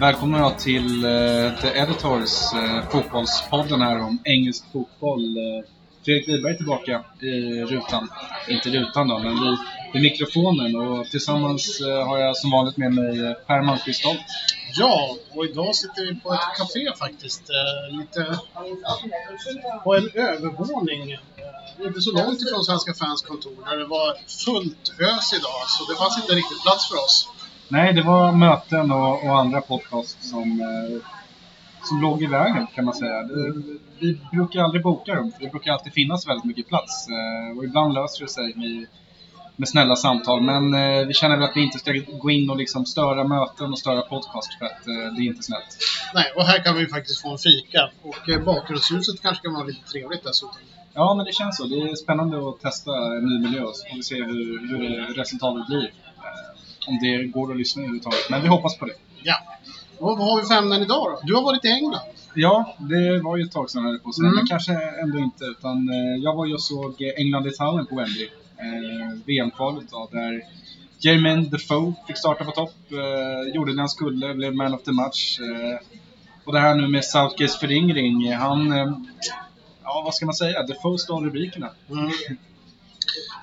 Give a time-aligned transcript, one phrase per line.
[0.00, 5.38] Välkomna då till eh, uh, The Editors, uh, fotbollspodden här om engelsk fotboll.
[5.38, 5.64] Uh,
[6.04, 8.10] Fredrik Wiberg tillbaka i rutan.
[8.48, 9.58] Inte rutan då, men vid,
[9.92, 10.76] vid mikrofonen.
[10.76, 14.02] Och tillsammans har jag som vanligt med mig Per Malmqvist
[14.74, 17.42] Ja, och idag sitter vi på ett café faktiskt.
[17.90, 18.38] lite
[19.84, 21.18] på en övervåning.
[21.86, 25.62] inte så långt ifrån Svenska fans kontor där det var fullt ös idag.
[25.66, 27.28] Så det fanns inte riktigt plats för oss.
[27.72, 31.06] Nej, det var möten och, och andra podcast som, eh,
[31.82, 33.22] som låg i vägen kan man säga.
[33.22, 33.52] Det,
[33.98, 37.08] vi brukar aldrig boka dem, för det brukar alltid finnas väldigt mycket plats.
[37.08, 38.86] Eh, och ibland löser det sig med,
[39.56, 40.42] med snälla samtal.
[40.42, 43.72] Men eh, vi känner väl att vi inte ska gå in och liksom störa möten
[43.72, 45.78] och störa podcast för att eh, det är inte snällt.
[46.14, 47.90] Nej, och här kan vi faktiskt få en fika.
[48.02, 50.58] Och eh, bakgrundshuset kanske kan vara lite trevligt dessutom.
[50.94, 51.64] Ja, men det känns så.
[51.64, 55.90] Det är spännande att testa en ny miljö och se hur, hur resultatet blir
[56.86, 58.30] om det går att lyssna överhuvudtaget.
[58.30, 58.94] Men vi hoppas på det.
[59.22, 59.36] Ja.
[59.98, 61.20] Och vad har vi för ämnen idag då?
[61.22, 62.00] Du har varit i England.
[62.34, 64.22] Ja, det var ju ett tag sedan jag på sig.
[64.22, 64.34] Mm.
[64.34, 65.44] Men kanske ändå inte.
[65.44, 68.28] Utan eh, jag var ju och såg England-Italien på Wembley.
[68.58, 70.42] Eh, VM-kvalet då, där
[70.98, 72.74] Jermaine Defoe fick starta på topp.
[72.90, 75.40] Eh, gjorde det han skulle, blev man of the match.
[75.40, 75.78] Eh,
[76.44, 78.34] och det här nu med Southgates föryngring.
[78.34, 78.92] Han, eh,
[79.84, 81.70] ja vad ska man säga, Defoe stal rubrikerna.
[81.90, 82.10] Mm.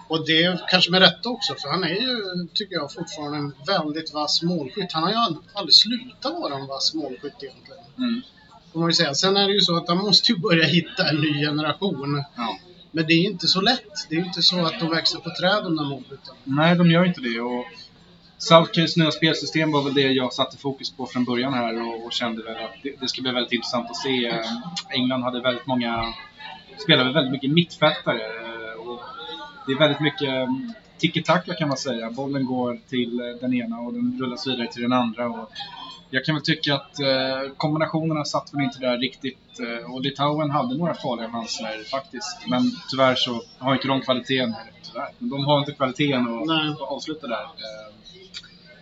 [0.07, 4.13] Och det kanske med rätta också, för han är ju, tycker jag, fortfarande en väldigt
[4.13, 4.91] vass målskytt.
[4.91, 5.17] Han har ju
[5.53, 7.83] aldrig slutat vara en vass målskytt egentligen.
[7.97, 8.21] Mm.
[8.73, 9.13] Får man ju säga.
[9.13, 12.23] Sen är det ju så att han måste ju börja hitta en ny generation.
[12.35, 12.59] Ja.
[12.91, 14.07] Men det är inte så lätt.
[14.09, 16.37] Det är inte så att de växer på träd de där målskyttarna.
[16.43, 17.39] Nej, de gör inte det.
[17.39, 17.65] Och
[18.37, 22.11] Southgates nya spelsystem var väl det jag satte fokus på från början här och, och
[22.11, 24.41] kände väl att det, det, ska bli väldigt intressant att se.
[24.89, 26.13] England hade väldigt många,
[26.83, 28.46] spelade väldigt mycket mittfältare
[29.67, 32.11] det är väldigt mycket mm, tiki-taka kan man säga.
[32.11, 35.29] Bollen går till eh, den ena och den rullas vidare till den andra.
[35.29, 35.51] Och
[36.09, 39.59] jag kan väl tycka att eh, kombinationerna satt väl inte där riktigt.
[39.59, 42.37] Eh, och Litauen hade några farliga chanser faktiskt.
[42.49, 42.61] Men
[42.91, 44.55] tyvärr så har inte de kvaliteten.
[44.83, 47.43] Tyvärr, men de har inte kvaliteten att, att avsluta där.
[47.43, 47.93] Eh,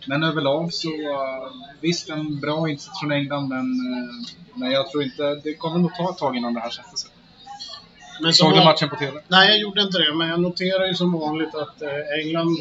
[0.08, 0.90] men överlag så,
[1.82, 3.66] visst en bra insats från England men,
[4.54, 7.12] men jag tror inte, det kommer nog ta ett tag innan det här sätter sig.
[8.22, 9.22] Men Såg du matchen på TV?
[9.28, 10.16] Nej, jag gjorde inte det.
[10.16, 12.58] Men jag noterar ju som vanligt att eh, England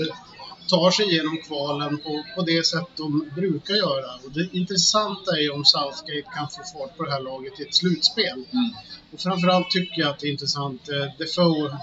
[0.69, 4.15] tar sig igenom kvalen på, på det sätt de brukar göra.
[4.25, 7.75] Och det intressanta är om Southgate kan få fart på det här laget i ett
[7.75, 8.44] slutspel.
[8.53, 8.70] Mm.
[9.12, 10.88] Och framförallt tycker jag att det är intressant.
[10.88, 11.78] Eh, Defoe,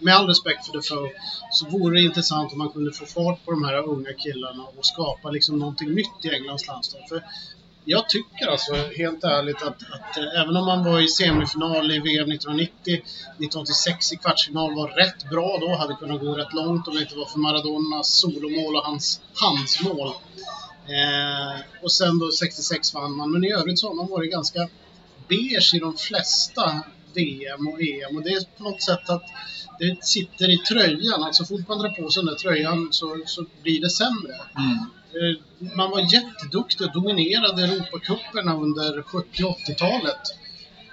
[0.00, 1.10] med all respekt för Defoe,
[1.50, 4.86] så vore det intressant om man kunde få fart på de här unga killarna och
[4.86, 7.08] skapa liksom någonting nytt i Englands landslag.
[7.08, 7.22] För
[7.88, 11.98] jag tycker alltså helt ärligt att, att äh, även om man var i semifinal i
[11.98, 16.94] VM 1990, 1986 i kvartsfinal var rätt bra då, hade kunnat gå rätt långt om
[16.94, 20.08] det inte var för Maradonas solomål och hans handsmål.
[20.88, 24.68] Eh, och sen då 66 vann man, men i övrigt så har man varit ganska
[25.28, 26.82] beige i de flesta
[27.14, 29.24] VM och EM och det är på något sätt att
[29.78, 31.22] det sitter i tröjan.
[31.22, 34.34] Alltså fort man drar på sig den där tröjan så, så blir det sämre.
[34.58, 34.78] Mm.
[35.16, 35.36] Eh,
[35.76, 40.20] man var jätteduktig och dominerade Europacuperna under 70 80-talet.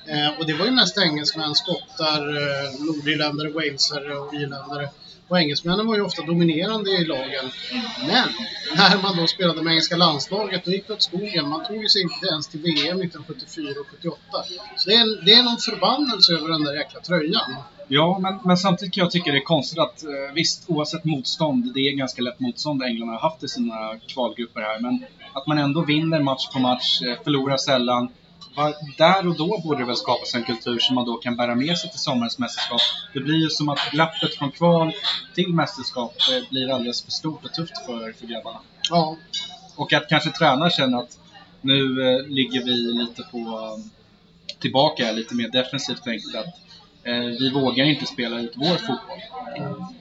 [0.08, 4.90] Eh, och det var ju mest engelsmän, skottar, eh, nordirländare, walesare och irländare.
[5.28, 7.46] Och engelsmännen var ju ofta dominerande i lagen.
[8.08, 8.28] Men
[8.76, 11.50] när man då spelade med engelska landslaget, då gick det åt skogen.
[11.50, 14.20] Man tog sig inte ens till VM 1974 och 78.
[14.78, 17.56] Så det är, det är någon förbannelse över den där jäkla tröjan.
[17.88, 21.74] Ja, men, men samtidigt kan jag tycka det är konstigt att eh, visst, oavsett motstånd,
[21.74, 25.58] det är ganska lätt motstånd England har haft i sina kvalgrupper här, men att man
[25.58, 28.10] ändå vinner match på match, eh, förlorar sällan.
[28.98, 31.78] Där och då borde det väl skapas en kultur som man då kan bära med
[31.78, 32.82] sig till sommarens mästerskap.
[33.14, 34.92] Det blir ju som att glappet från kval
[35.36, 38.60] till mästerskap eh, blir alldeles för stort och tufft för, för grabbarna.
[38.90, 39.18] Ja.
[39.76, 41.20] Och att kanske tränaren känner att
[41.62, 41.96] nu
[42.28, 43.70] ligger vi lite på
[44.60, 46.64] tillbaka, lite mer defensivt tänkt att
[47.40, 49.22] vi vågar inte spela ut vår fotboll.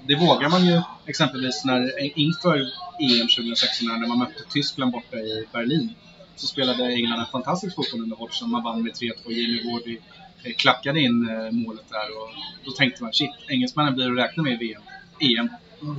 [0.06, 2.56] Det vågar man ju exempelvis när, inför
[3.00, 5.94] EM 2016 när man mötte Tyskland borta i Berlin.
[6.36, 8.50] Så spelade England en fantastisk fotboll under Hodgson.
[8.50, 9.12] Man vann med 3-2.
[9.26, 9.98] Jamie Wardy
[10.44, 12.28] eh, klackade in eh, målet där och
[12.64, 14.82] då tänkte man shit, engelsmännen blir att räkna med i VM,
[15.20, 15.48] EM.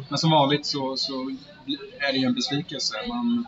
[0.09, 1.13] Men som vanligt så, så
[2.00, 2.95] är det ju en besvikelse.
[3.07, 3.47] Man,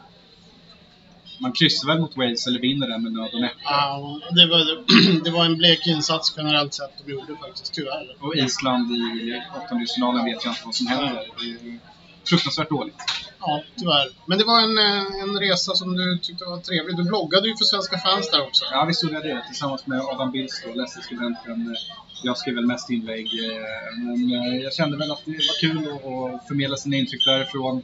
[1.39, 3.59] man kryssar väl mot Wales eller vinner den med nöd och näppe.
[3.63, 4.59] Ja, det var,
[5.23, 8.15] det var en blek insats generellt sett de gjorde faktiskt, tyvärr.
[8.19, 11.27] Och Island i åttondelsfinalen vet jag inte vad som händer.
[11.39, 11.79] Det är
[12.25, 12.95] fruktansvärt dåligt.
[13.39, 14.07] Ja, tyvärr.
[14.25, 16.97] Men det var en, eh, en resa som du tyckte var trevlig.
[16.97, 18.65] Du bloggade ju för svenska fans där också.
[18.71, 19.43] Ja, visst gjorde jag det.
[19.47, 21.75] Tillsammans med Adam Bilst och Leicester-skribenten.
[22.23, 23.25] Jag skrev väl mest inlägg.
[23.25, 27.83] Eh, men eh, jag kände väl att det var kul att förmedla sina intryck därifrån.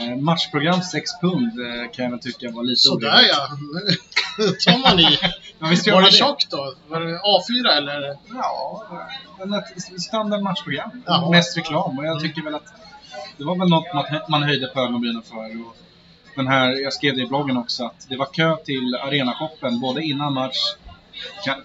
[0.00, 4.00] Eh, matchprogram 6 pund eh, kan jag väl tycka var lite Sådär orimligt.
[4.38, 4.72] ja.
[4.72, 5.18] tar man i.
[5.58, 6.74] Ja, visst Var det tjockt då?
[6.88, 8.16] Var det A4 eller?
[8.34, 8.86] Ja,
[9.38, 11.02] men ett standard matchprogram.
[11.06, 11.30] Ja.
[11.30, 12.66] Mest reklam och jag tycker väl att
[13.36, 15.66] det var väl något man, man höjde på ögonbrynen för.
[15.66, 15.76] Och
[16.36, 20.02] den här, jag skrev det i bloggen också, att det var kö till arenashoppen både
[20.02, 20.58] innan match,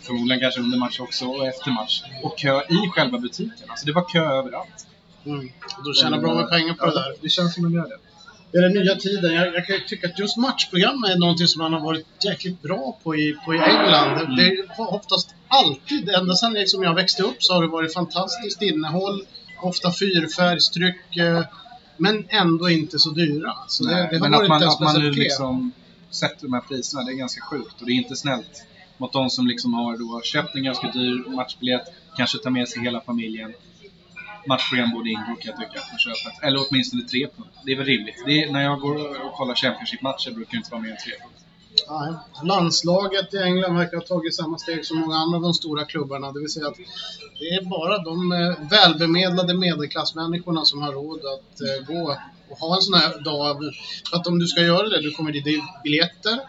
[0.01, 2.03] förmodligen kanske under match också och efter match.
[2.23, 3.69] Och kö i själva butiken.
[3.69, 4.87] Alltså det var kö överallt.
[5.25, 5.51] Mm.
[5.85, 7.15] Du tjänar bra med pengar på det där.
[7.21, 7.97] Det känns som en gör det.
[8.51, 9.33] Det är den nya tiden.
[9.33, 12.61] Jag, jag kan ju tycka att just matchprogram är någonting som man har varit jäkligt
[12.61, 14.37] bra på i, på i England.
[14.37, 18.61] Det har oftast alltid, ända sedan liksom jag växte upp, så har det varit fantastiskt
[18.61, 19.25] innehåll.
[19.61, 21.43] Ofta fyrfärgstryck, eh,
[21.97, 23.53] men ändå inte så dyra.
[23.67, 25.71] Så det, Nej, det har men att varit man, en att man nu liksom
[26.09, 27.81] sätter de här priserna, det är ganska sjukt.
[27.81, 28.65] Och det är inte snällt
[28.97, 32.81] mot de som liksom har då köpt en ganska dyr matchbiljett, kanske tar med sig
[32.81, 33.53] hela familjen.
[34.47, 36.43] Matchprogram borde ingå kan jag tycka på köpet.
[36.43, 37.55] Eller åtminstone tre punkt.
[37.65, 38.23] Det är väl rimligt.
[38.25, 41.13] Det är, när jag går och kollar Championship-matcher brukar det inte vara mer än tre
[41.23, 41.39] punkt.
[41.89, 42.13] Nej.
[42.43, 46.31] Landslaget i England verkar ha tagit samma steg som många andra av de stora klubbarna.
[46.31, 46.77] Det vill säga att
[47.39, 52.17] det är bara de eh, välbemedlade medelklassmänniskorna som har råd att eh, gå
[52.49, 53.57] och ha en sån här dag.
[54.09, 56.39] För att om du ska göra det, du kommer dit, det är biljetter,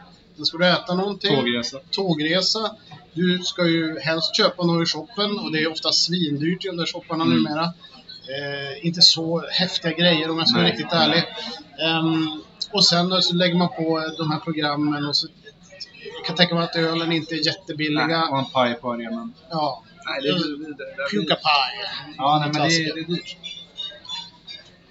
[0.41, 1.79] sen ska du äta någonting, Tågresa.
[1.91, 2.75] tågresa.
[3.13, 6.77] Du ska ju helst köpa något i shoppen och det är ofta svindyrt i de
[6.77, 7.37] där shopparna Mm.
[7.37, 7.65] numera.
[7.65, 11.25] Eh, inte så häftiga grejer om jag ska vara riktigt ärlig.
[11.83, 12.43] Ehm,
[12.73, 15.27] och sen då så lägger man på de här programmen och så
[16.17, 18.07] jag kan tänka mig att ölen inte är jättebilliga.
[18.07, 19.35] Nej, och en paj på arenan.
[19.51, 20.29] Ja, Nej, det.
[22.17, 23.37] Ja, nej, men det, det är dyrt.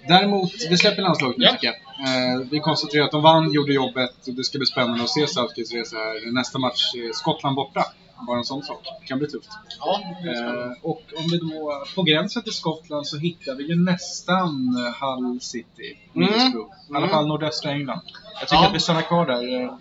[0.08, 1.52] Däremot, vi släpper landslaget nu Ja.
[1.52, 1.76] tycker jag.
[2.06, 5.26] Eh, vi konstaterar att de vann, gjorde jobbet och det ska bli spännande att se
[5.26, 6.32] Southgates resa här.
[6.32, 7.84] Nästa match är Skottland borta.
[8.26, 8.80] Bara en sån sak.
[9.00, 9.48] Det kan bli tufft.
[9.78, 10.00] Ja.
[10.24, 15.06] Eh, och om vi då, på gränsen till Skottland så hittar vi ju nästan eh,
[15.06, 16.70] Hull City, Middlesbrough.
[16.70, 17.10] I alla Mm.
[17.10, 18.00] fall nordöstra England.
[18.40, 18.68] Jag tycker Ja.
[18.68, 19.62] att vi stannar kvar där.
[19.62, 19.72] Eh,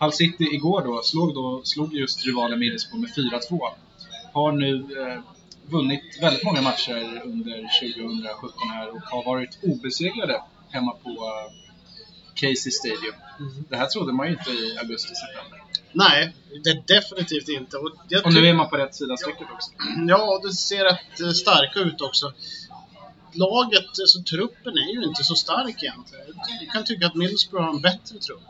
[0.00, 3.10] Hull City igår då slog, då, slog just rivalen Middlesbrough med
[3.50, 3.60] 4-2.
[4.32, 5.20] Har nu eh,
[5.70, 11.52] vunnit väldigt många matcher under 2017 här och har varit obesegrade hemma på eh,
[12.40, 13.14] Casey Stadium.
[13.38, 13.64] Mm.
[13.68, 15.62] Det här trodde man ju inte i augusti-september.
[15.92, 17.76] Nej, det är definitivt inte.
[17.76, 17.86] Och,
[18.24, 19.70] Och nu är man på rätt sida strecket också.
[20.08, 22.32] Ja, det ser rätt eh, starka ut också.
[23.32, 26.24] Laget, alltså truppen är ju inte så stark egentligen.
[26.60, 28.42] Jag kan tycka att Middlesbrough har en bättre trupp.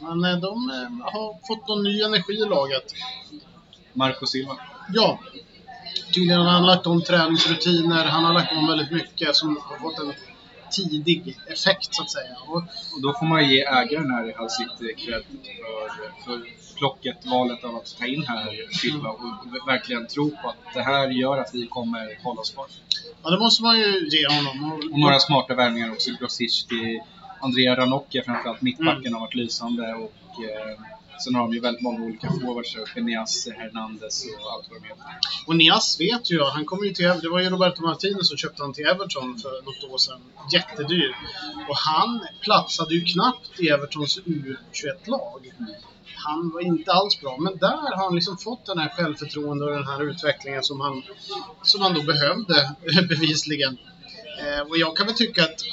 [0.00, 0.70] Men eh, de
[1.02, 2.92] har fått någon ny energi i laget.
[3.92, 4.56] Marco Silva.
[4.94, 5.18] Ja,
[6.14, 8.04] tydligen har han lagt om träningsrutiner.
[8.04, 10.12] Han har lagt om väldigt mycket som har fått en
[10.76, 12.36] tidig effekt så att säga.
[12.46, 12.56] Och,
[12.94, 16.46] Och då får man ge ägaren här i City cred för, för
[16.78, 21.08] plocket, valet av att ta in här Silva och verkligen tro på att det här
[21.08, 22.66] gör att vi kommer hålla oss kvar.
[23.22, 24.72] ja, det måste man ju ge honom.
[24.92, 26.10] Och några smarta värvningar också.
[26.20, 27.00] Grosicki,
[27.40, 29.12] Andrea Ranocchia framförallt, mittbacken Mm.
[29.14, 30.78] har varit lysande och eh,
[31.18, 35.04] sen har de ju väldigt många olika forwards, Genias, Hernandez och allt vad de heter.
[35.46, 38.36] Och Nias vet ju jag, han kommer ju till Det var ju Roberto Martinez som
[38.36, 40.20] köpte han till Everton för något år sedan.
[40.52, 41.16] Jättedyr.
[41.68, 45.52] Och han platsade ju knappt i Evertons U21-lag.
[46.16, 49.70] Han var inte alls bra, men där har han liksom fått den här självförtroende och
[49.70, 51.02] den här utvecklingen som han,
[51.62, 52.76] som han då behövde,
[53.08, 53.78] bevisligen.
[54.44, 55.64] Eh, och jag kan väl tycka att,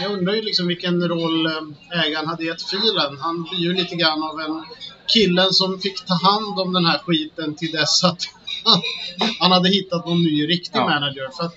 [0.00, 3.18] jag undrar ju liksom vilken roll eh, ägaren hade gett filen.
[3.20, 4.64] Han blir ju lite grann av en
[5.06, 8.22] killen som fick ta hand om den här skiten till dess att
[8.64, 8.82] han,
[9.40, 10.84] han hade hittat någon ny riktig Ja.
[10.84, 11.28] manager.
[11.36, 11.54] För att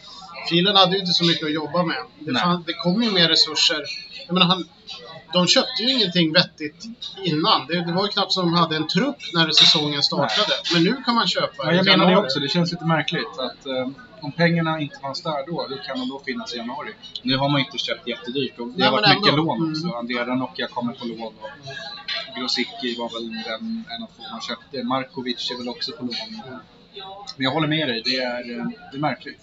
[0.49, 1.97] filen hade ju inte så mycket att jobba med.
[2.19, 3.81] Det, fann, det kom ju mer resurser.
[4.27, 4.65] Jag menar, han,
[5.33, 6.85] de köpte ju ingenting vettigt
[7.23, 7.67] innan.
[7.67, 10.53] Det, det var ju knappt som de hade en trupp när säsongen startade.
[10.73, 11.63] Men nu kan man köpa.
[11.63, 12.39] Ja, jag menar det också.
[12.39, 13.87] Det känns lite märkligt att eh,
[14.21, 16.93] om pengarna inte fanns där då, hur kan de då finnas i januari?
[17.21, 19.43] Nu har man ju inte köpt jättedyrt och det Nej, har varit mycket ändå.
[19.43, 19.71] lån Mm.
[19.71, 19.87] också.
[19.97, 21.49] Andrea Ranocchia kommer på lån och
[22.37, 24.83] Grosicki var väl den, en av få man köpte.
[24.83, 26.59] Markovic är väl också på lån.
[27.37, 29.39] Men jag håller med dig, det är, eh, det är märkligt.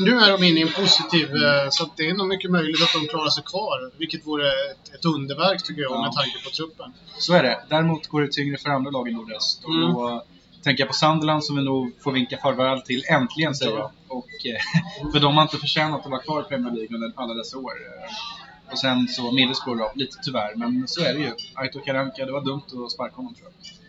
[0.00, 2.92] Nu är de inne i en positiv, eh, så det är nog mycket möjligt att
[2.92, 3.90] de klarar sig kvar.
[3.98, 6.02] Vilket vore ett, ett underverk tycker jag, Ja.
[6.02, 6.92] med tanke på truppen.
[7.18, 7.60] Så är det.
[7.68, 9.64] Däremot går det tyngre för andra lag i nordöst.
[9.64, 9.92] Och Mm.
[9.94, 10.24] då
[10.62, 13.90] tänker jag på Sunderland som vi nog får vinka farväl till äntligen säger jag.
[14.08, 17.34] Och, eh, för de har inte förtjänat att vara kvar i Premier League under alla
[17.34, 17.72] dessa år.
[17.72, 21.30] Eh, Och sen så Middlesbrough lite tyvärr, men så är det ju.
[21.54, 23.87] Aito Karanka, det var dumt att sparka honom tror jag.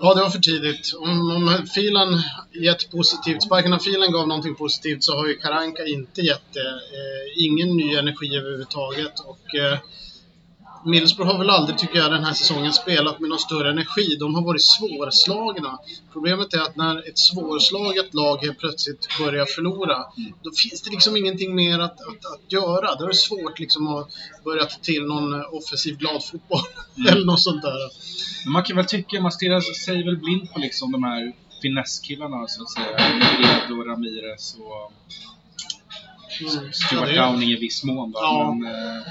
[0.00, 0.94] Ja, det var för tidigt.
[0.98, 2.22] Om, om filen
[2.64, 6.68] gett positivt, sparken av filen gav någonting positivt så har ju Karanka inte gett det.
[6.68, 9.20] Eh, ingen ny energi överhuvudtaget.
[9.20, 9.78] Och, eh,
[10.86, 14.16] Middlesbrough har väl aldrig, tycker jag, den här säsongen spelat med någon större energi.
[14.20, 15.78] De har varit svårslagna.
[16.12, 19.96] Problemet är att när ett svårslaget lag helt plötsligt börjar förlora,
[20.42, 22.94] då finns det liksom ingenting mer att, att, att göra.
[22.94, 24.08] Då är det svårt liksom att
[24.44, 26.60] börja ta till någon offensiv glad fotboll
[26.98, 27.12] Mm.
[27.12, 27.78] eller något sånt där.
[28.44, 32.48] Men man kan väl tycka, man stirrar sig väl blind på liksom de här finesskillarna
[32.48, 32.96] så att säga.
[33.14, 34.92] Negredo, Ramirez och
[36.40, 36.72] Mm.
[36.72, 38.18] Stuart Ja, Downing i viss mån då.
[38.18, 38.54] Ja.
[38.60, 39.02] Men eh,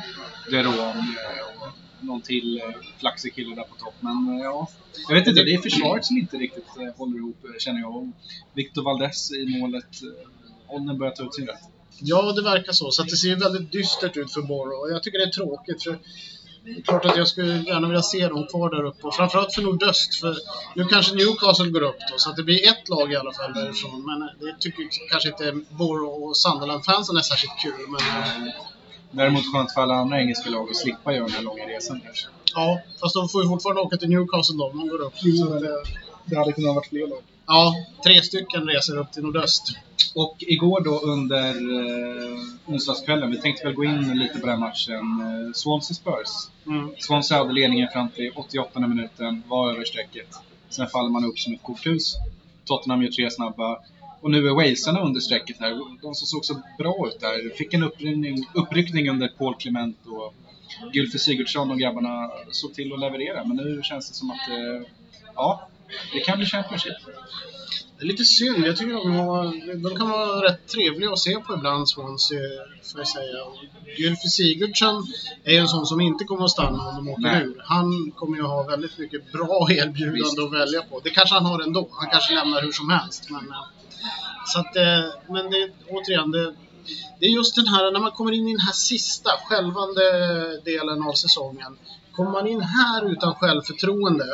[0.51, 1.67] Deron eh, och
[1.99, 3.95] någon till eh, flaxig kille där på topp.
[3.99, 4.67] Men eh, ja,
[5.07, 8.11] jag vet inte, det är försvaret som inte riktigt eh, håller ihop känner jag.
[8.53, 9.89] Victor Valdes i målet,
[10.67, 11.61] åldern börjar ta ut sin rätt.
[11.99, 12.91] Ja, det verkar så.
[12.91, 14.41] Så att det ser väldigt dystert ut för.
[14.51, 15.83] Och jag tycker det är tråkigt.
[15.83, 15.99] För
[16.65, 19.07] det är klart att jag skulle gärna vilja se dem kvar där uppe.
[19.07, 20.15] Och framförallt för nordöst.
[20.15, 20.35] För
[20.75, 22.17] nu kanske Newcastle går upp då.
[22.17, 24.05] Så att det blir ett lag i alla fall därifrån.
[24.05, 27.73] Men eh, det tycker kanske inte Borough och Sunderland-fansen är särskilt kul.
[27.87, 28.01] Men
[28.47, 28.53] eh,
[29.11, 32.27] Däremot skönt för alla andra engelska lag att slippa göra den här långa resan kanske.
[32.55, 35.17] ja, fast de får ju fortfarande åka till Newcastle då om de går upp.
[35.17, 35.69] Så att, eh,
[36.25, 37.21] Det hade kunnat vara fler lag.
[37.47, 39.77] Ja, tre stycken reser upp till nordöst.
[40.15, 44.95] Och igår då under eh, onsdagskvällen, vi tänkte väl gå in lite på den matchen.
[44.95, 46.29] Eh, Swansea Spurs.
[46.67, 46.89] Mm.
[46.99, 50.27] Swansea hade ledningen fram till 88 minuten, var över strecket.
[50.69, 52.15] Sen faller man upp som ett korthus.
[52.65, 53.79] Tottenham gör tre snabba.
[54.21, 55.69] Och nu är walesarna under strecket här.
[56.01, 57.55] De som såg så bra ut där.
[57.55, 60.33] Fick en uppryckning, uppryckning under Paul Clement och
[60.93, 63.43] Gylfe Sigurdsson och grabbarna såg till att leverera.
[63.43, 64.87] Men nu känns det som att, eh,
[65.35, 65.67] ja,
[66.13, 66.93] det kan bli Championship.
[67.97, 68.67] Det är lite synd.
[68.67, 69.43] Jag tycker de, har,
[69.89, 72.39] de kan vara rätt trevliga att se på ibland, Swansea,
[72.91, 73.37] får jag säga.
[73.97, 75.07] Gylfi Sigurdsson
[75.43, 77.43] är ju en sån som inte kommer att stanna om de åker Nej.
[77.43, 77.61] ur.
[77.65, 80.39] Han kommer ju ha väldigt mycket bra erbjudande Visst.
[80.39, 80.99] att välja på.
[81.03, 81.89] Det kanske han har ändå.
[81.91, 83.29] Han kanske lämnar hur som helst.
[83.29, 83.65] Men, eh,
[84.45, 86.55] så att, eh, men det, återigen, det,
[87.19, 90.01] det är just den här, när man kommer in i den här sista, skälvande
[90.65, 91.77] delen av säsongen.
[92.11, 94.25] Kommer man in här utan självförtroende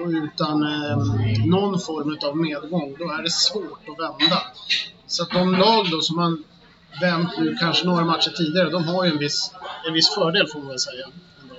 [0.00, 0.96] och utan eh,
[1.46, 4.42] någon form av medgång, då är det svårt att vända.
[5.06, 6.44] Så att de lag då som man
[7.00, 9.52] vänt nu kanske några matcher tidigare, de har ju en viss,
[9.86, 11.06] en viss fördel får man väl säga.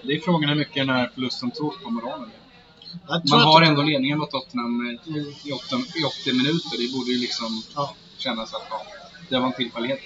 [0.03, 2.29] Det är frågan hur mycket den här förlusten tog på moralen.
[3.07, 5.19] Tror Man har ändå ledningen mot Tottenham Mm.
[5.45, 6.77] i 80, i 80 minuter.
[6.87, 7.95] Det borde ju liksom Ja.
[8.17, 8.81] kännas att ja,
[9.29, 9.99] det var en tillfällighet.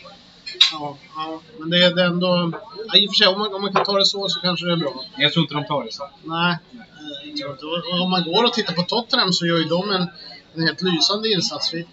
[0.72, 2.52] Ja, ja, men det är ändå...
[2.88, 4.66] Ja, I och för sig, om man, om man kan ta det så så kanske
[4.66, 5.04] det är bra.
[5.18, 6.10] Jag tror inte de tar det så.
[6.24, 7.88] Nej, eh, jag tror inte.
[7.88, 10.08] Och om man går och tittar på Tottenham så gör ju de en,
[10.54, 11.74] en helt lysande insats.
[11.74, 11.88] Vi,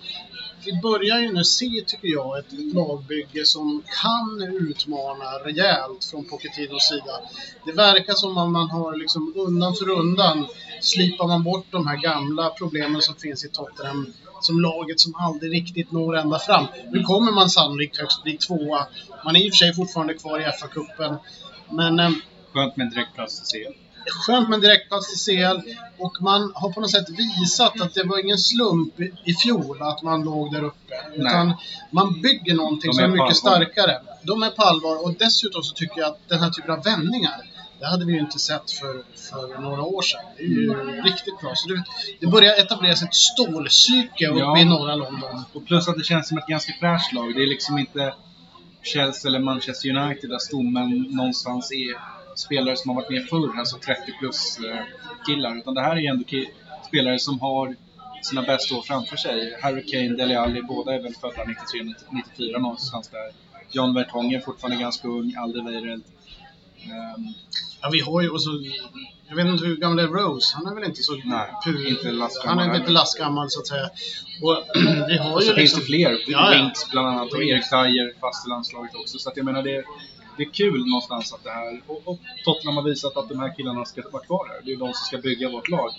[0.65, 6.25] vi börjar ju nu se, tycker jag, ett, ett lagbygge som kan utmana rejält från
[6.25, 7.21] Pochettinos sida.
[7.67, 10.47] Det verkar som att man har liksom undan för undan
[10.81, 15.53] slipar man bort de här gamla problemen som finns i Tottenham som laget som aldrig
[15.53, 16.67] riktigt når ända fram.
[16.91, 18.87] Nu kommer man sannolikt högst bli tvåa.
[19.25, 21.17] Man är i och för sig fortfarande kvar i FA-cupen.
[21.71, 22.11] Men eh,
[22.53, 25.61] Skönt med en direktplats till CL skönt med en direktplats till CL
[25.99, 29.83] och man har på något sätt visat att det var ingen slump i- i fjol
[29.83, 30.95] att man låg där uppe.
[31.15, 31.55] Utan
[31.91, 34.01] man bygger någonting De som är är mycket starkare.
[34.23, 37.47] De är på allvar och dessutom så tycker jag att den här typen av vändningar
[37.81, 40.21] det hade vi ju inte sett för, för några år sedan.
[40.37, 41.53] Det är ju riktigt bra.
[41.55, 41.83] Så det,
[42.21, 44.59] det börjar etableras ett stålpsyke uppe Ja.
[44.59, 45.45] i norra London.
[45.53, 47.35] Och plus att det känns som ett ganska fräscht lag.
[47.35, 48.15] Det är liksom inte
[48.83, 53.77] Chelsea eller Manchester United där stommen någonstans är spelare som har varit med förr, alltså
[53.79, 54.85] 30 plus eh,
[55.27, 55.57] killar.
[55.59, 56.25] Utan det här är ändå
[56.89, 57.77] spelare som har
[58.23, 59.59] sina bästa år framför sig.
[59.63, 63.31] Harry Kane, Dele Alli, båda är väl födda 93-94 någonstans där.
[63.71, 66.05] John Vertongen är fortfarande ganska ung, Alderweireld.
[67.17, 67.35] Um,
[67.83, 68.51] Ja, vi har ju och så,
[69.29, 70.57] Jag vet inte hur gammal är Rose?
[70.57, 71.13] Han är väl inte så...
[71.25, 73.91] Nej, pu- inte lastgammal Han är inte lastgammal så att säga.
[74.43, 74.65] Och
[75.09, 75.81] vi har Och ju så finns liksom...
[75.81, 76.11] det fler.
[76.27, 76.63] Ja, ja.
[76.63, 79.19] Winks bland annat och Erik Dyer fast i landslaget också.
[79.19, 79.85] Så att jag menar det,
[80.37, 81.81] det är kul någonstans att det här...
[81.87, 84.61] Och, och Tottenham har visat att de här killarna ska vara kvar där.
[84.65, 85.91] Det är de som ska bygga vårt lag.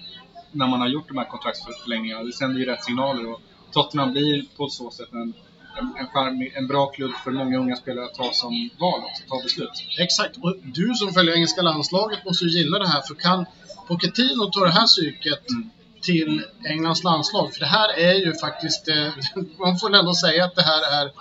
[0.52, 2.24] När man har gjort de här kontraktsförlängningarna.
[2.24, 5.34] Det sänder ju rätt signaler och Tottenham blir på så sätt en,
[5.80, 9.24] en, en, charmig- en bra klubb för många unga spelare att ta som val också,
[9.30, 9.72] ta beslut.
[10.00, 10.38] Exakt.
[10.38, 13.02] Och du som följer engelska landslaget måste ju gilla det här.
[13.02, 13.46] För kan
[13.88, 15.70] Pochettino ta det här psyket Mm.
[16.02, 17.54] till Englands landslag?
[17.54, 18.88] För det här är ju faktiskt...
[18.88, 19.08] Eh,
[19.60, 21.12] man får ändå säga att det här är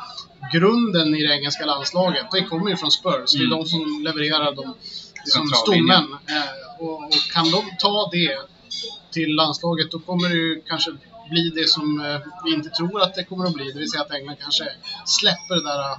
[0.53, 2.27] grunden i det engelska landslaget.
[2.33, 3.33] Det kommer ju från Spurs.
[3.33, 3.59] Det är Mm.
[3.59, 4.75] de som levererar de
[5.25, 6.17] som stommen.
[6.29, 8.39] Eh, och, och kan de ta det
[9.11, 10.91] till landslaget då kommer det ju kanske
[11.31, 13.73] bli det som eh, vi inte tror att det kommer att bli.
[13.73, 14.65] Det vill säga att England kanske
[15.07, 15.99] släpper det där eh,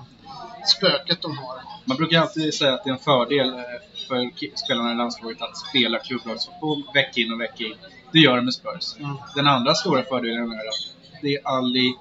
[0.78, 1.56] spöket de har.
[1.86, 3.64] Man brukar alltid säga att det är en fördel eh,
[4.08, 4.30] för
[4.66, 7.74] spelarna i landslaget att spela klubblagsfotboll vecka in och vecka in.
[8.12, 8.96] Det gör de med Spurs.
[9.00, 9.16] Mm.
[9.36, 11.96] Den andra stora fördelen är att det är Ali,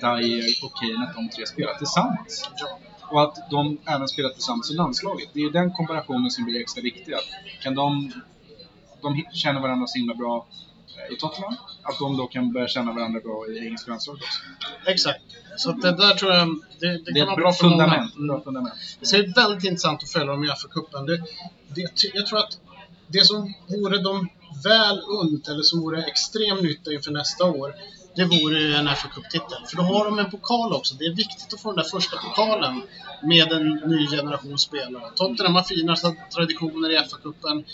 [0.00, 2.50] Dyer och Kane att de tre spelar tillsammans.
[3.10, 5.28] Och att de även spelar tillsammans i landslaget.
[5.32, 7.12] Det är ju den kombinationen som blir extra viktig.
[7.14, 7.24] Att
[7.62, 8.12] Kan de,
[9.02, 10.46] de känner varandra så himla bra
[11.08, 14.40] eh, i Tottenham, att de då kan börja känna varandra bra i engelska landslaget också.
[14.90, 15.20] Exakt.
[15.56, 16.48] Så det där tror jag,
[16.80, 17.84] det, det, Det kan är vara bra bra för många.
[17.84, 18.14] fundament.
[18.28, 18.74] Bra fundament.
[19.00, 21.06] Det är väldigt intressant att följa dem i FA-cupen.
[21.06, 21.16] Det,
[21.74, 22.58] det, jag tror att
[23.06, 24.28] det som vore dem
[24.64, 27.74] väl unt, eller som vore extrem nytta inför nästa år,
[28.16, 29.66] det vore en FA-cuptitel.
[29.66, 30.94] För då har de en pokal också.
[30.94, 32.82] Det är viktigt att få den där första pokalen
[33.22, 35.10] med en ny generation spelare.
[35.14, 35.96] Tottenham har fina
[36.34, 37.64] traditioner i FA-cupen.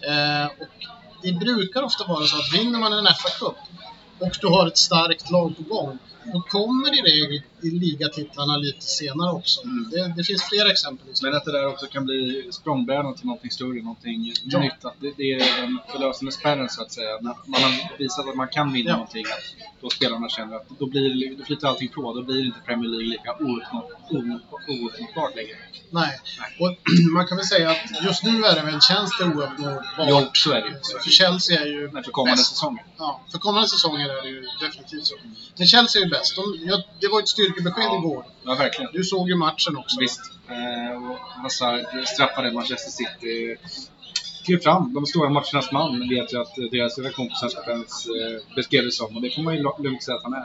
[0.00, 0.68] Eh, och
[1.22, 3.56] det brukar ofta vara så att vinner man en FA-cup
[4.18, 5.98] och du har ett starkt lag på gång,
[6.32, 9.62] då kommer i regel i ligatitlarna lite senare också.
[9.64, 9.90] Mm.
[9.90, 11.06] Det, det finns flera exempel.
[11.22, 14.58] Men att det där också kan bli språngbrädan till någonting större, någonting Ja.
[14.60, 14.84] nytt.
[14.84, 17.14] Att det, det är den förlösande spärren så att säga.
[17.20, 18.96] När man har visat att man kan vinna Ja.
[18.96, 22.14] någonting, att då spelarna känner att då, blir, då flyter allting på.
[22.14, 23.32] Då blir inte Premier League lika
[24.10, 25.56] ouppnåtbart längre.
[25.90, 26.18] Nej.
[26.60, 26.76] Och
[27.12, 29.86] man kan väl säga att just nu är det väl, känns det ouppnåbart.
[30.08, 30.74] Jo, så är det ju.
[31.02, 31.10] För.
[31.10, 32.46] Chelsea är ju Men för kommande bäst.
[32.50, 32.84] säsonger.
[32.98, 35.14] Ja, för kommande säsonger är det ju definitivt så.
[35.56, 36.17] Men Chelsea är ju bäst.
[36.36, 37.98] De, ja, det var ett styrkebesked Ja.
[37.98, 38.24] igår.
[38.44, 38.92] Ja, verkligen.
[38.92, 40.00] Du såg ju matchen också.
[40.00, 40.20] Visst.
[40.48, 43.56] Eh, och Hazard straffade Manchester City.
[44.44, 44.94] Klev fram.
[44.94, 48.92] De stora matchernas man vet ju att deras ena kompis Serge Pence eh, beskrev det
[48.92, 49.16] som.
[49.16, 50.38] Och det får man ju lugnt säga att han är.
[50.38, 50.44] Eh,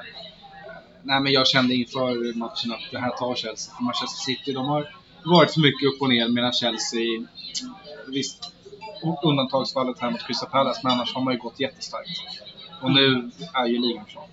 [1.06, 3.75] Nej, men jag kände inför matchen att det här tar Chelsea.
[3.75, 7.00] För Manchester City, de har varit så mycket upp och ner medan Chelsea,
[8.08, 8.51] visst,
[9.24, 12.10] undantagsfallet här mot Crystal Palace, men annars har man ju gått jättestarkt.
[12.84, 14.28] Och nu är ju ligan klar.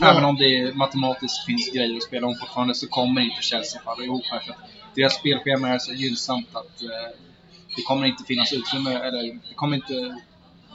[0.00, 0.10] Ja.
[0.10, 4.04] Även om det matematiskt finns grejer att spela om fortfarande så kommer inte Chelsea falla
[4.04, 4.40] ihop här.
[4.40, 4.58] För att
[4.94, 7.10] deras spelschema är så gynnsamt att eh,
[7.76, 10.20] det kommer inte finnas utrymme, eller det kommer inte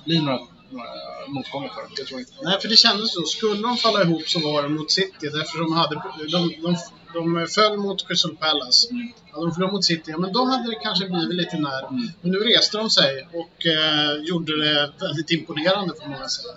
[0.05, 0.39] bli några,
[0.69, 0.89] några
[1.27, 1.91] motgångar för dem.
[1.97, 2.43] Det tror jag inte.
[2.43, 3.21] Nej, för det kändes så.
[3.21, 5.29] Skulle de falla ihop så var det mot City.
[5.37, 5.95] Därför de, hade,
[6.31, 6.77] de, de,
[7.13, 8.91] de föll mot Crystal Palace.
[8.91, 9.13] Mm.
[9.31, 10.11] Ja, de förlorade mot City.
[10.11, 11.87] Ja, men de hade det kanske blivit lite när.
[11.87, 12.07] Mm.
[12.21, 16.53] Men nu reste de sig och eh, gjorde det väldigt imponerande får man säga.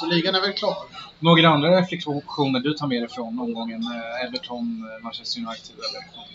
[0.00, 0.76] Så ligan är väl klar.
[1.20, 3.82] Några andra reflektioner du tar med dig från omgången?
[3.82, 6.28] eh, Everton, eh, Manchester United eller?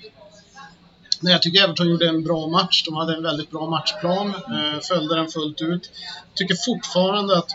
[1.19, 2.83] Nej, jag tycker Everton gjorde en bra match.
[2.85, 4.27] De hade en väldigt bra matchplan.
[4.29, 5.91] Eh, följde den fullt ut.
[6.33, 7.51] Tycker fortfarande att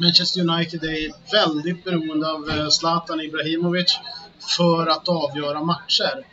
[0.00, 3.98] Manchester United är väldigt beroende av Zlatan Ibrahimovic
[4.40, 6.26] för att avgöra matcher.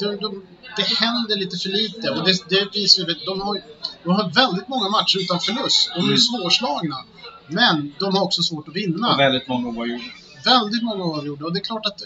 [0.00, 3.60] De, de, det händer lite för lite och det, det visar ju, de har,
[4.04, 5.90] de har väldigt många matcher utan förlust.
[5.94, 6.18] De är ju Mm.
[6.18, 6.96] svårslagna.
[7.48, 9.12] Men de har också svårt att vinna.
[9.14, 10.04] Och väldigt många oavgjorda.
[10.44, 12.02] Väldigt många oavgjorda och det är klart att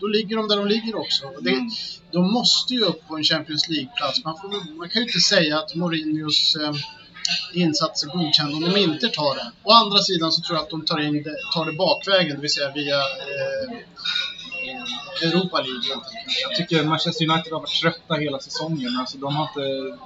[0.00, 1.24] då ligger de där de ligger också.
[1.40, 1.70] Det, Mm.
[2.12, 4.24] De måste ju upp på en Champions League-plats.
[4.24, 6.74] Man, får- man kan ju inte säga att Mourinhos eh,
[7.52, 9.50] insats är godkänd om de inte tar det.
[9.62, 12.40] Å andra sidan så tror jag att de tar, in det, tar det bakvägen, det
[12.42, 13.78] vill säga via eh,
[15.22, 15.82] Europa League.
[15.88, 16.42] helt enkelt.
[16.48, 18.96] Jag tycker Manchester United har varit trötta hela säsongen.
[19.00, 19.98] Alltså, de har inte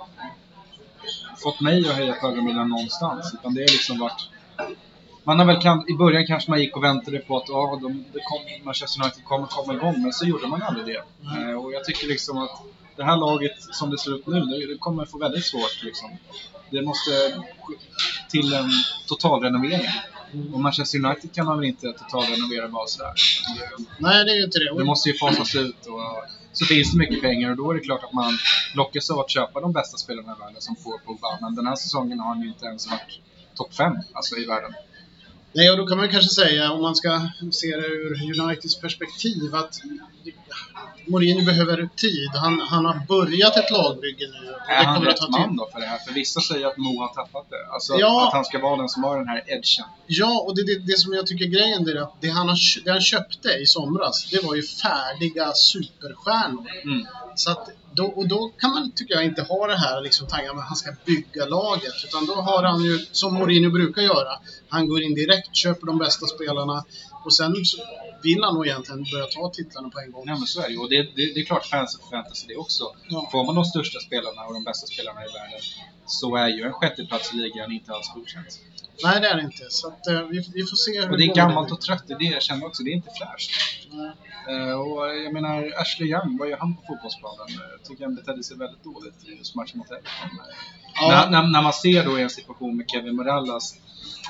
[1.42, 3.34] fått mig att höja på ögonbrynen någonstans.
[3.34, 4.28] Utan det har liksom varit...
[5.24, 8.04] Man har väl kan, I början kanske man gick och väntade på att ja, de,
[8.12, 11.02] det kom, Manchester United kommer komma igång, men så gjorde man aldrig det.
[11.30, 11.48] Mm.
[11.48, 12.62] Eh, och jag tycker liksom att
[12.96, 15.82] det här laget, som det ser ut nu, det, det kommer få väldigt svårt.
[15.82, 16.10] Liksom.
[16.70, 17.10] Det måste
[18.30, 18.70] till en
[19.06, 19.88] totalrenovering.
[20.52, 23.12] Och Manchester United kan man väl inte totalrenovera bara sådär.
[23.98, 24.78] Nej, det är ju inte det.
[24.78, 26.00] det måste ju fasas ut och
[26.52, 28.38] så finns det mycket pengar och då är det klart att man
[28.74, 31.38] lockas av att köpa de bästa spelarna i världen som får Pogba.
[31.40, 33.20] Men den här säsongen har han ju inte ens varit
[33.54, 34.72] topp 5 alltså i världen.
[35.52, 39.54] Nej, och då kan man kanske säga, om man ska se det ur Uniteds perspektiv,
[39.54, 39.80] att
[41.06, 42.30] Mourinho behöver tid.
[42.34, 44.54] Han, han har börjat ett lagbygge nu.
[44.68, 45.98] Är han att rätt man då för det här?
[45.98, 47.72] För vissa säger att Mo har tappat det.
[47.72, 48.26] Alltså Ja.
[48.28, 49.86] att han ska vara den som har den här edgen.
[50.06, 52.84] Ja, och det, det, det som jag tycker är grejen är att det han, har,
[52.84, 56.66] det han köpte i somras, det var ju färdiga superstjärnor.
[56.84, 57.06] Mm.
[57.34, 60.58] Så att då, och då kan man, tycker jag, inte ha det här liksom tanken
[60.58, 61.96] att han ska bygga laget.
[62.04, 64.32] Utan då har han ju, som Mourinho brukar göra,
[64.68, 66.84] han går in direkt, köper de bästa spelarna
[67.24, 67.54] och sen
[68.22, 70.24] vill han nog egentligen börja ta titlarna på en gång.
[70.26, 70.78] Ja men så är det ju.
[70.78, 72.84] Och det, det, det är klart fansen förväntar sig det också.
[73.08, 73.28] Ja.
[73.32, 75.60] Får man de största spelarna och de bästa spelarna i världen
[76.06, 78.60] så är ju en sjätteplats i ligan inte alls godkänt.
[79.04, 79.66] Nej, det är det inte.
[79.70, 82.14] Så att, eh, vi, vi får se hur Och det är gammalt och trött, det
[82.14, 82.82] är det jag känner också.
[82.82, 83.50] Det är inte fräscht.
[83.90, 84.12] Nej.
[84.48, 87.48] Eh, och jag menar, Ashley Young, vad gör han på fotbollsplanen?
[87.48, 90.10] Eh, Jag tycker han betedde sig väldigt dåligt i just matchen mot Everton.
[90.22, 90.54] Eh,
[91.00, 91.08] Ja.
[91.08, 93.74] När, när, när man ser då i en situation med Kevin Morallas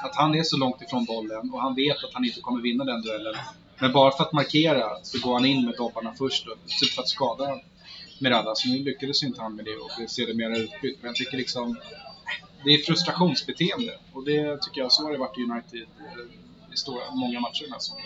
[0.02, 2.85] att han är så långt ifrån bollen och han vet att han inte kommer vinna
[2.85, 3.35] den duellen.
[3.78, 7.02] Men bara för att markera så går han in med dobbarna först, då, typ för
[7.02, 7.61] att skada
[8.20, 8.64] Mirallas.
[8.66, 9.90] Nu lyckades inte han med det och
[10.26, 10.98] det mer utbytt.
[11.02, 11.76] Men jag tycker liksom
[12.64, 15.88] det är frustrationsbeteende och det tycker jag så har det varit i United
[16.74, 18.04] i stora, många matcher den här säsongen.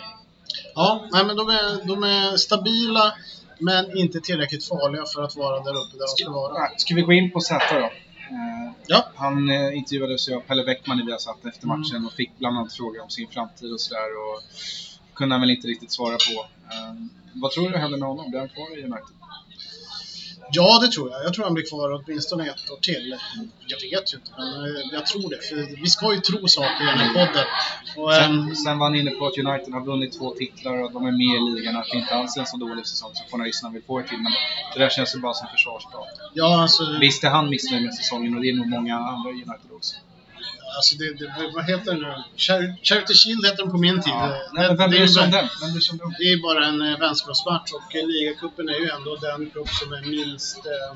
[0.74, 3.14] Ja, nej, men de är, de är stabila.
[3.58, 6.68] men inte tillräckligt farliga för att vara där uppe där de ska vara.
[6.76, 7.84] Ska vi gå in på Zäta då?
[7.84, 9.04] Eh, Ja.
[9.16, 11.80] Han eh, intervjuades ju av Pelle Bäckman i Viasat efter Mm.
[11.80, 14.08] matchen och fick bland annat frågor om sin framtid och sådär.
[14.22, 14.42] Och
[15.14, 16.40] kunde han väl inte riktigt svara på.
[16.74, 16.94] Eh,
[17.34, 18.30] vad tror du händer med honom?
[18.30, 19.16] Blir han kvar i United?
[20.54, 21.24] Ja, det tror jag.
[21.24, 23.16] Jag tror han blir kvar åtminstone ett år till.
[23.66, 25.40] Jag vet ju inte, men eh, jag tror det.
[25.48, 27.46] För vi ska ju tro saker i den här podden.
[27.96, 30.92] Och, ehm, Sen, sen var han inne på att United har vunnit två titlar och
[30.92, 31.76] de är med i ligan.
[31.76, 34.18] Att det inte alls är en så dålig säsong som journalisterna vill få det till.
[34.18, 34.32] Men
[34.72, 36.08] det där känns ju bara som försvarsprat.
[36.34, 39.34] ja, alltså, Visst är han missnöjd med säsongen och det är nog många andra i
[39.34, 39.94] United också.
[40.76, 42.14] Alltså det, det, vad heter det nu?
[42.36, 44.12] Char- Charity Shield heter den på min tid.
[44.12, 44.26] Ja.
[44.26, 45.48] Eh, Nej, men vem det, är sig om bara, den?
[45.60, 46.14] Vem om den?
[46.18, 49.92] det är bara en eh, vänskapsmatch och eh, ligacupen är ju ändå den cup som
[49.92, 50.92] är minst, eh,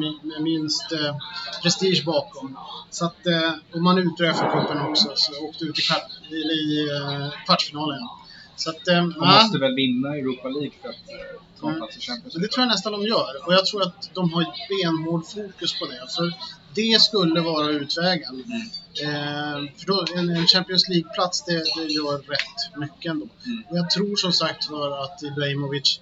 [0.00, 1.16] med, med minst eh,
[1.62, 2.58] prestige bakom.
[2.90, 6.10] Så att, eh, och man är ute ur FA-cupen också, så åkte ut i, kvart,
[6.30, 8.08] i, i eh, kvartsfinalen.
[8.56, 9.42] Så att, eh, De ja.
[9.42, 11.78] måste väl vinna Europa League för att eh, ta Mm.
[11.80, 12.52] plats i Champions Så det League.
[12.54, 13.46] tror jag nästan de gör.
[13.46, 16.06] Och jag tror att de har benhård fokus på det.
[16.16, 16.32] För
[16.74, 18.44] det skulle vara utvägen.
[19.02, 23.28] Eh, för då, en, en Champions League-plats, det, det gör rätt mycket ändå.
[23.46, 23.62] Mm.
[23.70, 26.00] Och jag tror som sagt för att Ibrahimovic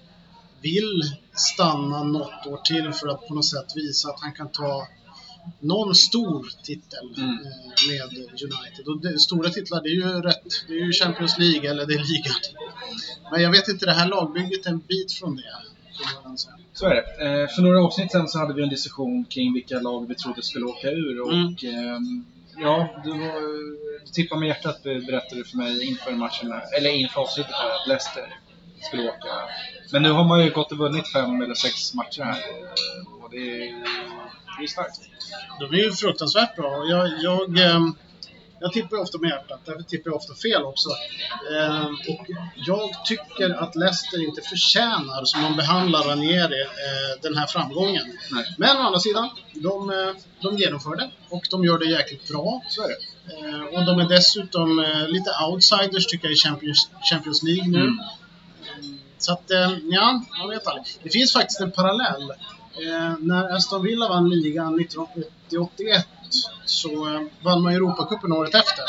[0.61, 1.01] vill
[1.33, 4.87] stanna något år till för att på något sätt visa att han kan ta
[5.59, 7.29] någon stor titel Mm.
[7.29, 7.37] eh,
[7.89, 8.87] med United.
[8.87, 10.43] Och det, stora titlar, det är ju rätt.
[10.67, 12.35] Det är ju Champions League eller det är ligan.
[13.31, 15.43] Men jag vet inte, det här lagbygget är en bit från det.
[16.73, 17.41] Så är det.
[17.41, 20.41] Eh, för några avsnitt sen så hade vi en diskussion kring vilka lag vi trodde
[20.43, 21.21] skulle åka ur.
[21.21, 21.55] Och, Mm.
[21.95, 22.25] ehm,
[22.57, 23.13] ja, du,
[24.13, 28.39] tippade med hjärtat berättade du för mig inför matchen, eller inför avsnittet här, att Leicester
[28.81, 29.27] skulle åka.
[29.91, 32.41] Men nu har man ju gått och vunnit fem eller sex matcher här.
[33.35, 33.73] Det är,
[34.57, 34.99] det är starkt.
[35.59, 36.85] De är ju fruktansvärt bra.
[36.89, 37.95] Jag, jag, ehm,
[38.59, 40.89] jag tippar ofta med hjärtat, därför tippar jag ofta fel också.
[41.55, 47.47] Ehm, och jag tycker att Leicester inte förtjänar, som de behandlar Ranieri, eh, den här
[47.47, 48.17] framgången.
[48.31, 48.55] Nej.
[48.57, 52.61] Men å andra sidan, de, eh, de genomför det och de gör det jäkligt bra.
[52.69, 52.95] Så är det.
[53.33, 57.81] Eh, och de är dessutom eh, lite outsiders tycker jag i Champions, Champions League nu.
[57.81, 57.99] Mm.
[59.17, 59.43] Så att,
[59.91, 60.85] ja, man vet aldrig.
[61.03, 62.31] Det finns faktiskt en parallell.
[62.77, 66.03] Eh, när Aston Villa vann ligan 1980-81
[66.65, 68.83] så eh, vann man Europacupen året efter.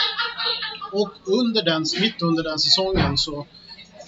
[0.93, 3.47] Och under den, mitt under den säsongen så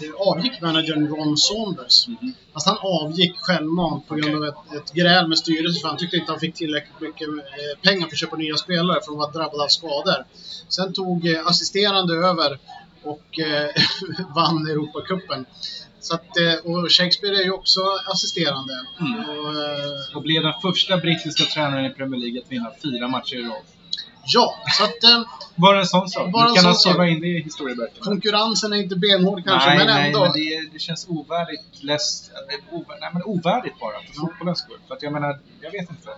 [0.01, 2.09] eh, avgick managern Ron Saunders.
[2.09, 2.33] Mhm.
[2.53, 6.17] Fast han avgick självmant på grund av ett, ett gräl med styrelsen för han tyckte
[6.17, 9.31] inte han fick tillräckligt mycket eh, pengar för att köpa nya spelare för att vara
[9.31, 10.25] drabbad av skador.
[10.69, 12.59] Sen tog eh, assisterande över
[13.03, 13.39] och
[14.35, 15.47] vann Europacupen.
[16.01, 17.81] Så att, eh, och Shakespeare är ju också
[18.13, 18.75] assisterande.
[19.01, 19.21] Mm.
[19.21, 23.37] Och, eh, Och blev den första brittiska tränaren i Premier League att vinna fyra matcher
[23.37, 23.63] i rad.
[24.35, 25.23] ja, så att eh,
[25.55, 26.33] Bara en sån sak.
[26.33, 28.05] Bara en kan skriva in det i historieböckerna.
[28.05, 30.21] konkurrensen är inte benhård kanske, nej, men nej, ändå.
[30.21, 31.63] men det, det känns ovärdigt.
[31.81, 34.79] Läst, eller ovär, nej, men ovärdigt bara för fotbollens skull.
[34.89, 36.11] För att jag menar, jag vet inte.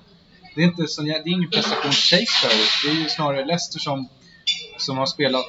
[0.55, 2.55] Det är, inte så, det är ingen prestation Shakespeare.
[2.85, 4.09] Det är ju snarare Leicester som,
[4.83, 5.47] som har spelat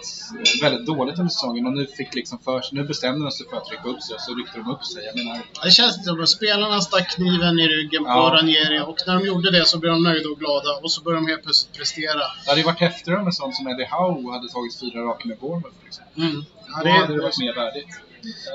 [0.61, 3.57] väldigt dåligt under säsongen och nu fick liksom för sig, nu bestämde de sig för
[3.57, 5.05] att rycka upp sig och så ryckte de upp sig.
[5.05, 8.37] Jag menar, Det känns som att spelarna stack kniven i ryggen på Ja.
[8.39, 11.25] Ranieri och när de gjorde det så blev de nöjda och glada och så började
[11.25, 12.19] de helt plötsligt prestera.
[12.19, 15.27] det hade ju varit häftigare om en sån som Eddie Howe hade tagit fyra raka
[15.27, 15.75] med Bournemouth.
[15.83, 16.03] Liksom.
[16.17, 16.43] Mm.
[16.67, 17.87] Ja, Då det, hade det varit mer värdigt.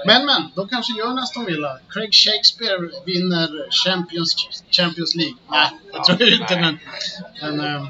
[0.06, 1.78] Men men, de kanske gör nästan Villa.
[1.90, 3.48] Craig Shakespeare vinner
[3.84, 4.36] Champions,
[4.70, 5.34] Champions League.
[5.50, 6.78] Nej, jag tror Ja, inte men...
[7.40, 7.88] men eh,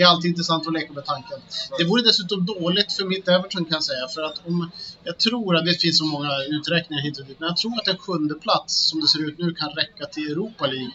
[0.00, 1.38] det är alltid intressant att leka med tanken.
[1.78, 4.08] Det vore dessutom dåligt för mitt Everton kan jag säga.
[4.08, 4.70] För att om,
[5.04, 7.40] jag tror att det finns så många uträkningar hit och dit.
[7.40, 10.32] Men jag tror att en sjunde plats som det ser ut nu kan räcka till
[10.32, 10.92] Europa League.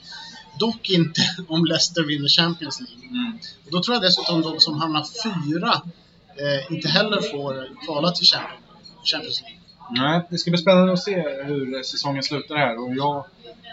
[0.59, 3.07] Dock inte om Leicester vinner Champions League.
[3.07, 3.39] Mm.
[3.65, 5.81] Och då tror jag dessutom de som hamnar fyra
[6.35, 8.63] eh, inte heller får kvala till Champions,
[9.03, 9.59] Champions League.
[9.89, 13.25] Nej, det ska bli spännande att se hur säsongen slutar här och jag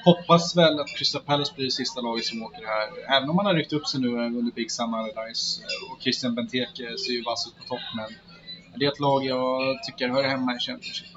[0.04, 3.16] hoppas väl att Crystal Palace blir sista laget som åker här.
[3.16, 6.98] Även om man har ryckt upp sig nu under Big Sam Allardyce och Christian Benteke
[6.98, 8.08] ser ju vass ut på topp men
[8.78, 11.08] det är ett lag jag tycker hör hemma i Championship.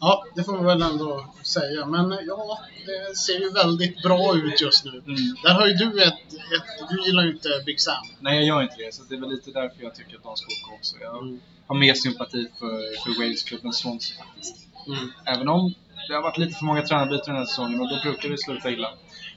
[0.00, 1.86] Ja, det får man väl ändå säga.
[1.86, 4.90] Men ja, det ser ju väldigt bra ut just nu.
[4.90, 5.16] Mm.
[5.44, 8.06] Där har ju du ett, ett du gillar ju inte Big Sam.
[8.20, 10.36] Nej, jag gör inte det, så det är väl lite därför jag tycker att de
[10.36, 10.96] ska åka också.
[11.00, 11.40] Jag Mm.
[11.70, 14.56] Har mer sympati för, för Wales-klubben Swansea faktiskt.
[14.86, 15.12] Mm.
[15.24, 15.74] Även om
[16.08, 18.70] det har varit lite för många tränarbyten den här säsongen och då brukar det sluta
[18.70, 18.88] illa.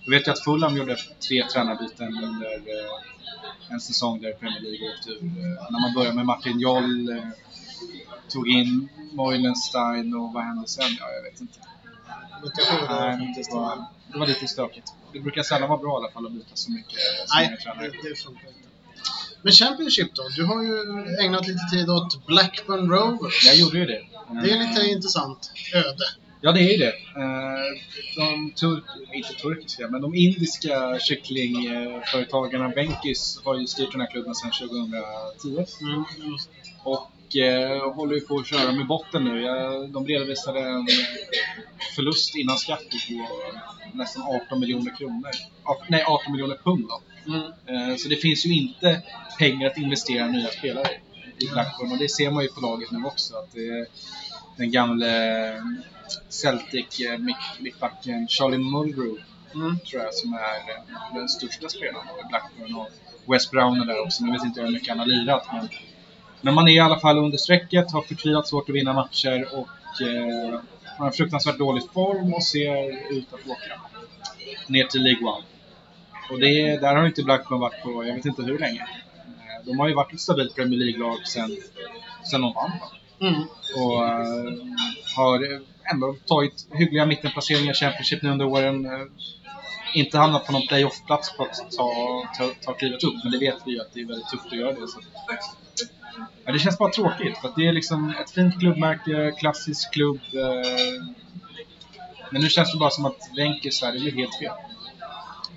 [0.05, 4.89] Jag vet ju att Fulham gjorde tre tränarbyten under eh, en säsong där Premier League
[4.93, 5.23] åkte ur.
[5.23, 7.23] Eh, när man började med Martin Joll, eh,
[8.29, 10.91] tog in Moilenstein och vad hände sen?
[10.99, 11.59] Ja, jag vet inte.
[11.59, 13.51] Det var Nej, men faktiskt.
[13.51, 14.93] det, var, det var lite stökigt.
[15.13, 16.99] Det brukar sällan vara bra i alla fall att byta så mycket.
[17.35, 18.72] Nej, det, det funkar inte.
[19.43, 20.23] Men Championship då?
[20.35, 20.75] Du har ju
[21.25, 23.45] ägnat lite tid åt Blackburn Rovers.
[23.45, 24.01] Jag gjorde ju det.
[24.43, 26.05] Det är lite intressant öde.
[26.41, 26.93] Ja, det är ju det.
[27.21, 27.69] Eh,
[28.15, 34.35] de turk, inte turkiska, men de indiska kycklingföretagarna Venkis har ju styrt den här klubben
[34.35, 35.65] sedan 2010.
[35.81, 36.03] Mm.
[36.83, 39.41] Och eh, håller ju på att köra med botten nu.
[39.41, 40.87] Jag, de redovisade en
[41.95, 43.27] förlust innan skatt på
[43.93, 45.29] nästan 18 miljoner kronor.
[45.87, 47.01] Nej, 18 miljoner pund då.
[47.27, 47.41] Mm.
[47.91, 49.01] Eh, Så det finns ju inte
[49.39, 50.89] pengar att investera i nya spelare
[51.39, 53.35] i Blackburn och det ser man ju på laget nu också.
[53.37, 53.53] Att
[54.57, 55.09] den gamle
[56.29, 59.17] Celtic eh, mitt- mittbacken Charlie Mulgrew
[59.55, 59.79] Mm.
[59.79, 62.89] tror jag som är eh, den största spelaren i Blackburn och
[63.33, 64.23] West Brown är där också.
[64.23, 65.69] Nu vet inte hur mycket han har lirat men,
[66.41, 70.01] men man är i alla fall under strecket, har förtvivlat svårt att vinna matcher och
[70.01, 70.59] eh,
[70.97, 73.81] har en fruktansvärt dålig form och ser ut att åka
[74.67, 75.43] ner till League One.
[76.31, 78.81] Och det, där har inte Blackburn varit på jag vet inte hur länge.
[78.81, 81.57] Eh, De har ju varit ett stabilt Premier League-lag sen,
[82.31, 82.71] sen de vann.
[82.79, 82.91] va?
[83.27, 83.41] Mm.
[83.75, 84.53] Och eh,
[85.15, 88.85] har ändå tagit hyggliga mittenplaceringar i Championship nu under åren.
[88.85, 88.91] Eh,
[89.95, 91.89] inte hamnat på någon playoff-plats för att ta,
[92.37, 94.57] ta, ta klivet upp, men det vet vi ju att det är väldigt tufft att
[94.57, 94.87] göra det.
[94.87, 94.99] Så.
[96.45, 100.19] Ja, det känns bara tråkigt, för det är liksom ett fint klubbmärke, klassisk klubb.
[100.33, 101.03] Eh,
[102.29, 104.51] men nu känns det bara som att Wenkes här, det blir helt fel.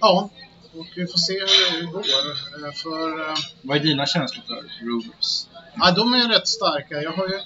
[0.00, 0.30] Ja,
[0.78, 2.00] och vi får se hur det går.
[2.66, 5.46] Eh, För eh, Vad är dina känslor för Rovers?
[5.76, 7.02] ja, de är rätt starka.
[7.02, 7.40] Jag har ju,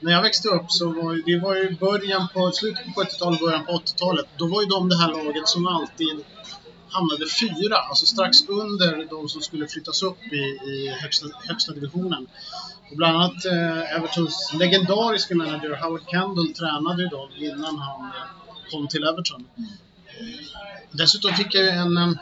[0.00, 3.40] när jag växte upp så var ju- det var ju början på, slutet på 70-talet,
[3.40, 4.26] början på 80-talet.
[4.36, 6.24] Då var ju de det här laget som alltid
[6.88, 10.36] hamnade fyra, alltså strax under de som skulle flyttas upp i,
[10.70, 12.26] i högsta, högsta divisionen.
[12.90, 18.70] Och bland annat eh, Evertons legendariska manager Howard Kendall tränade ju dem innan han eh,
[18.70, 19.44] kom till Everton.
[20.92, 22.18] Dessutom fick jag ju en,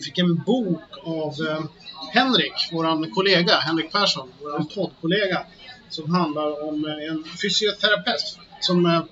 [0.00, 1.64] vi fick en bok av eh,
[2.12, 5.42] Henrik, vår kollega, Henrik Persson, vår poddkollega,
[5.88, 9.02] som handlar om eh, en fysioterapeut som eh,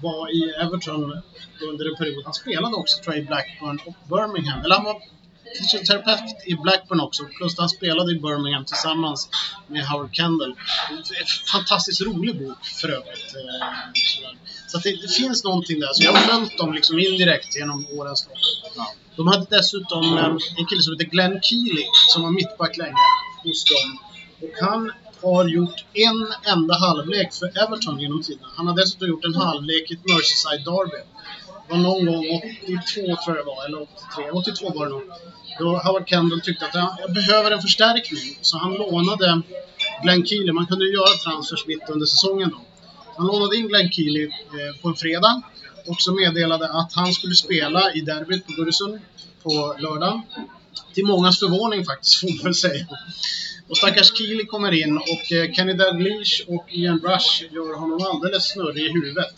[0.00, 1.22] var i Everton
[1.62, 2.24] under en period.
[2.24, 4.64] Han spelade också tror jag, i Blackburn och Birmingham.
[4.64, 5.02] Eller han var
[5.58, 9.28] fysioterapeut i Blackburn också, plus han spelade i Birmingham tillsammans
[9.66, 10.54] med Howard Kendall.
[10.90, 11.04] En
[11.52, 13.34] fantastiskt rolig bok för övrigt.
[13.34, 13.68] eh.
[14.66, 15.88] Så det, det finns någonting där.
[15.92, 18.38] Så jag har följt dem liksom indirekt genom årens lopp.
[18.76, 18.94] Ja.
[19.16, 20.24] De hade dessutom eh,
[20.58, 22.96] en kille som heter Glenn Keely som var mittback länge
[23.44, 23.98] hos dem.
[24.42, 28.48] Och han har gjort en enda halvlek för Everton genom tiderna.
[28.56, 31.02] Han har dessutom gjort en halvlek i ett Merseyside Derby.
[31.70, 32.24] Det var någon gång
[32.62, 34.30] 82 tror jag det var, eller 83.
[34.30, 35.02] 82 var det nog.
[35.58, 38.38] Då Howard Kendall tyckte att "Ja, jag behöver en förstärkning.
[38.40, 39.42] Så han lånade
[40.02, 40.52] Glenn Keely.
[40.52, 42.60] Man kunde ju göra transfers mitt under säsongen då.
[43.16, 45.42] Han lånade in Glenn Keely eh, på en fredag
[45.86, 49.00] och så meddelade att han skulle spela i derbyt på Goodison
[49.42, 50.22] på lördagen.
[50.94, 52.86] Till mångas förvåning faktiskt, får man väl säga.
[53.68, 58.52] Och stackars Keely kommer in och eh, Kenny Dalglish och Ian Rush gör honom alldeles
[58.52, 59.34] snurrig i huvudet.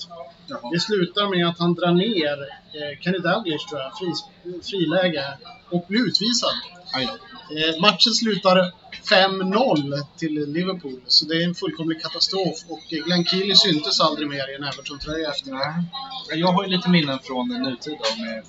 [0.73, 4.13] Det slutar med att han drar ner eh, Kenny Dalglish, tror jag, fri,
[4.63, 5.25] friläge
[5.71, 6.55] och blir utvisad.
[7.57, 8.73] Eh, matchen slutar
[9.11, 12.57] 5-0 till Liverpool, så det är en fullkomlig katastrof.
[12.69, 15.85] Och Glenn Keely syntes aldrig mer i en Everton-tröja efter det.
[16.37, 18.45] Jag har ju lite minnen från nutid då med,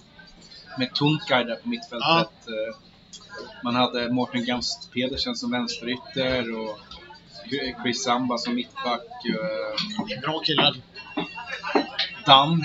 [0.77, 2.07] med Tunkar där på mittfältet.
[2.47, 2.75] Eh,
[3.63, 6.79] Man hade Mårten Gamst Pedersen som vänsterytter och
[7.83, 9.01] Chris Samba som mittback.
[9.25, 10.75] eh, Bra killar.
[12.25, 12.63] Dan,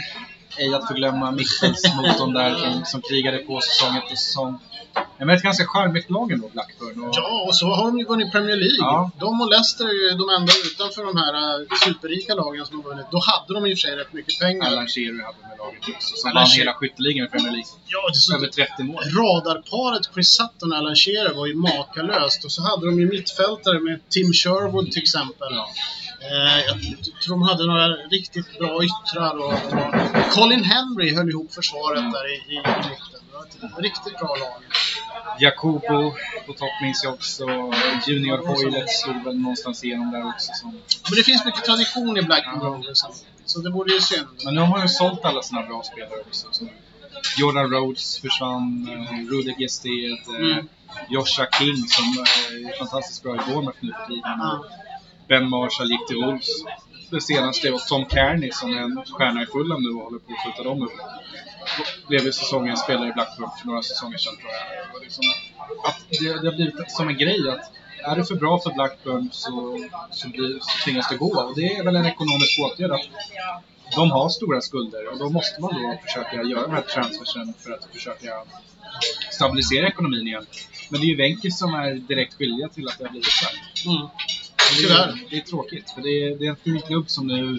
[0.58, 4.58] ej att förglömma mittfältsmotorn där som, som krigade på säsong efter säsong.
[4.94, 7.04] Ja, men ett ganska charmigt lag ändå, Blackburn.
[7.04, 8.78] Och, Ja, och så har de ju vunnit Premier League.
[8.78, 9.10] Ja.
[9.18, 12.90] De och Leicester är ju de enda utanför de här eh, superrika lagen som har
[12.90, 13.06] vunnit.
[13.10, 14.66] Då hade de i och för sig rätt mycket pengar.
[14.66, 17.72] Alan Shearer hade med laget också, som vann hela skytteligan i Premier League.
[17.86, 19.02] Ja, det så Över 30 mål.
[19.20, 22.44] Radarparet Chris Sutton och Alan Shearer var ju makalöst.
[22.44, 25.52] Och så hade de ju mittfältare med Tim Sherwood till exempel.
[25.52, 25.64] Eh,
[26.66, 26.76] jag
[27.24, 29.36] tror de hade några riktigt bra yttrar.
[29.36, 33.20] Och, och Colin Henry höll ihop försvaret där i, i, i mitten.
[33.60, 34.62] Det var ett riktigt bra lag.
[35.40, 36.12] Jacobo
[36.46, 37.44] på topp minns jag också.
[38.06, 40.52] Junior Hoylet slog väl någonstans igenom där också.
[40.54, 40.70] Som...
[41.08, 42.98] Men det finns mycket tradition i Blackburn Rovers.
[43.44, 44.26] Så det vore ju synd.
[44.44, 46.48] Men nu har man ju sålt alla sina bra spelare också.
[46.50, 46.68] Så
[47.38, 50.68] Jordan Rhodes försvann, eh, Rudy Gested, eh, Mm.
[51.08, 54.22] Joshua King som eh, är fantastiskt bra i Bournemouth nu för tiden.
[54.38, 54.64] Ja.
[55.28, 56.48] Ben Marshall gick till Wolves.
[57.10, 60.32] Det senaste var Tom Kearney som är en stjärna i Fulham nu och håller på
[60.32, 60.92] att skjuta dem upp.
[62.08, 65.00] Blev ju säsongens spelare i Blackburn för några säsonger sedan tror jag.
[65.00, 65.24] Det, liksom
[65.84, 67.72] att det, det har blivit som en grej att
[68.04, 69.78] är det för bra för Blackburn så,
[70.10, 71.40] så, blir, så tvingas det gå.
[71.42, 73.08] Och det är väl en ekonomisk åtgärd att
[73.96, 77.72] de har stora skulder och då måste man då försöka göra de här transfersen för
[77.72, 78.32] att försöka
[79.30, 80.46] stabilisera ekonomin igen.
[80.90, 83.44] Men det är ju Wenkes som är direkt skyldiga till att det har blivit så
[83.44, 83.54] här.
[83.94, 84.08] Mm.
[84.76, 85.08] Det Tyvärr.
[85.08, 87.58] är, det är tråkigt, för det är, det är en fin klubb som nu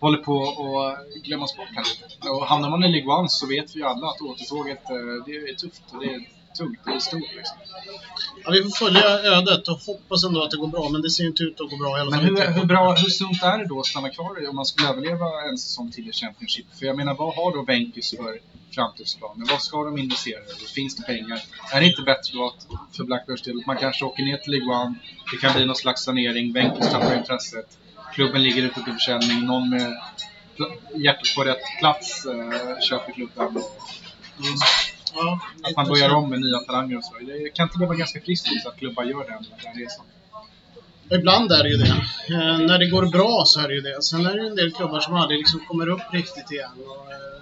[0.00, 2.30] håller på att glömmas bort här.
[2.32, 5.54] Och hamnar man i League så vet vi ju alla att återtåget eh, det är
[5.54, 6.20] tufft och det är
[6.58, 7.56] tungt, det är stort liksom.
[8.44, 9.02] Ja, vi får följa
[9.36, 11.76] ödet och hoppas ändå att det går bra, men det ser inte ut att gå
[11.76, 12.28] bra i alla Men fall.
[12.28, 12.60] hur, inte.
[12.60, 15.58] hur, bra, hur sunt är det då att stanna kvar om man skulle överleva en
[15.58, 16.66] säsong till i Championship?
[16.78, 18.38] För jag menar, vad har då Venkis för
[18.74, 19.46] framtidsplaner?
[19.50, 20.66] Vad ska de investera i?
[20.74, 21.40] Finns det pengar?
[21.72, 24.52] Är det inte bättre då att, för Blackburns del, att man kanske åker ner till
[24.52, 24.94] League One,
[25.32, 27.78] det kan bli någon slags sanering, Venkis tappar intresset,
[28.14, 29.96] klubben ligger ute till försäljning, någon med
[30.94, 33.62] hjärtat på rätt plats eh, köper klubben.
[35.14, 37.14] Ja, Att man börjar om med nya talanger och så.
[37.18, 40.06] Det kan inte det vara ganska friskt att klubbar gör den, den resan?
[41.10, 41.88] Ibland är det ju det.
[42.34, 44.02] Eh, när det går bra så är det ju det.
[44.02, 46.70] Sen är det ju en del klubbar som aldrig liksom kommer upp riktigt igen.
[46.86, 47.33] Och, eh,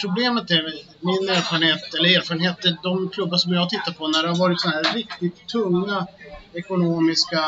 [0.00, 0.62] problemet är,
[1.00, 4.60] min erfarenhet, eller erfarenhet, är de klubbar som jag tittar på när det har varit
[4.60, 6.06] så här riktigt tunga
[6.52, 7.42] ekonomiska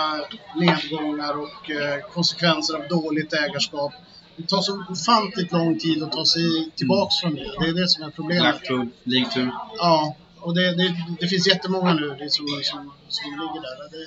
[0.56, 3.92] nedgångar och eh, konsekvenser av dåligt ägarskap.
[4.36, 7.52] Det tar så ofantligt lång tid att ta sig tillbaks från det.
[7.60, 8.60] Det är det som är problemet.
[9.04, 9.40] League 2.
[9.78, 13.90] Ja, och det, det, det finns jättemånga nu det som, som, som ligger där.
[13.90, 14.06] Det,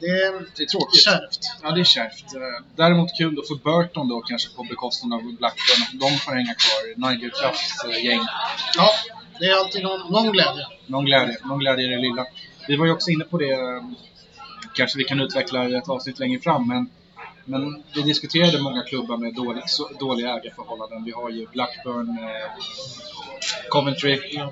[0.00, 1.00] det är Det är tråkigt.
[1.02, 1.38] kärvt.
[1.62, 2.34] Ja, det är kärvt.
[2.34, 5.98] Eh, Däremot kul då för Burton då kanske på bekostnad av Blackburn.
[6.00, 7.10] De får hänga kvar.
[7.10, 8.20] Nigel Crafts eh, gäng.
[8.76, 8.88] Ja,
[9.40, 10.66] det är alltid någon, någon glädje.
[10.86, 11.36] Någon glädje.
[11.44, 12.26] Någon glädje i det lilla.
[12.68, 13.52] Vi var ju också inne på det.
[13.52, 13.82] eh,
[14.74, 16.68] Kanske vi kan utveckla ett avsnitt längre fram.
[16.68, 16.90] Men,
[17.44, 21.04] men vi diskuterade många klubbar med dålig, så, dåliga ägarförhållanden.
[21.04, 22.50] Vi har ju Blackburn, eh,
[23.68, 24.48] Coventry, eh,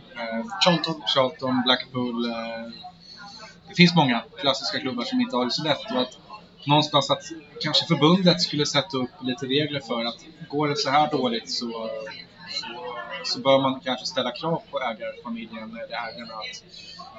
[0.65, 1.03] Charlton.
[1.15, 2.25] Charlton, Blackpool.
[2.25, 2.73] Eh,
[3.69, 5.93] det finns många klassiska klubbar som inte har det så lätt.
[5.95, 6.19] Och att
[6.67, 7.23] någonstans att
[7.61, 11.91] kanske förbundet skulle sätta upp lite regler för att går det så här dåligt så,
[13.25, 16.63] så, bör man kanske ställa krav på ägarfamiljen eller ägarna att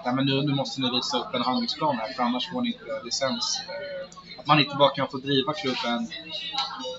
[0.06, 2.68] Nej, men nu, nu måste ni visa upp en handlingsplan här för annars får ni
[2.68, 3.62] inte licens.
[3.68, 6.08] Eh, att man inte bara kan få driva klubben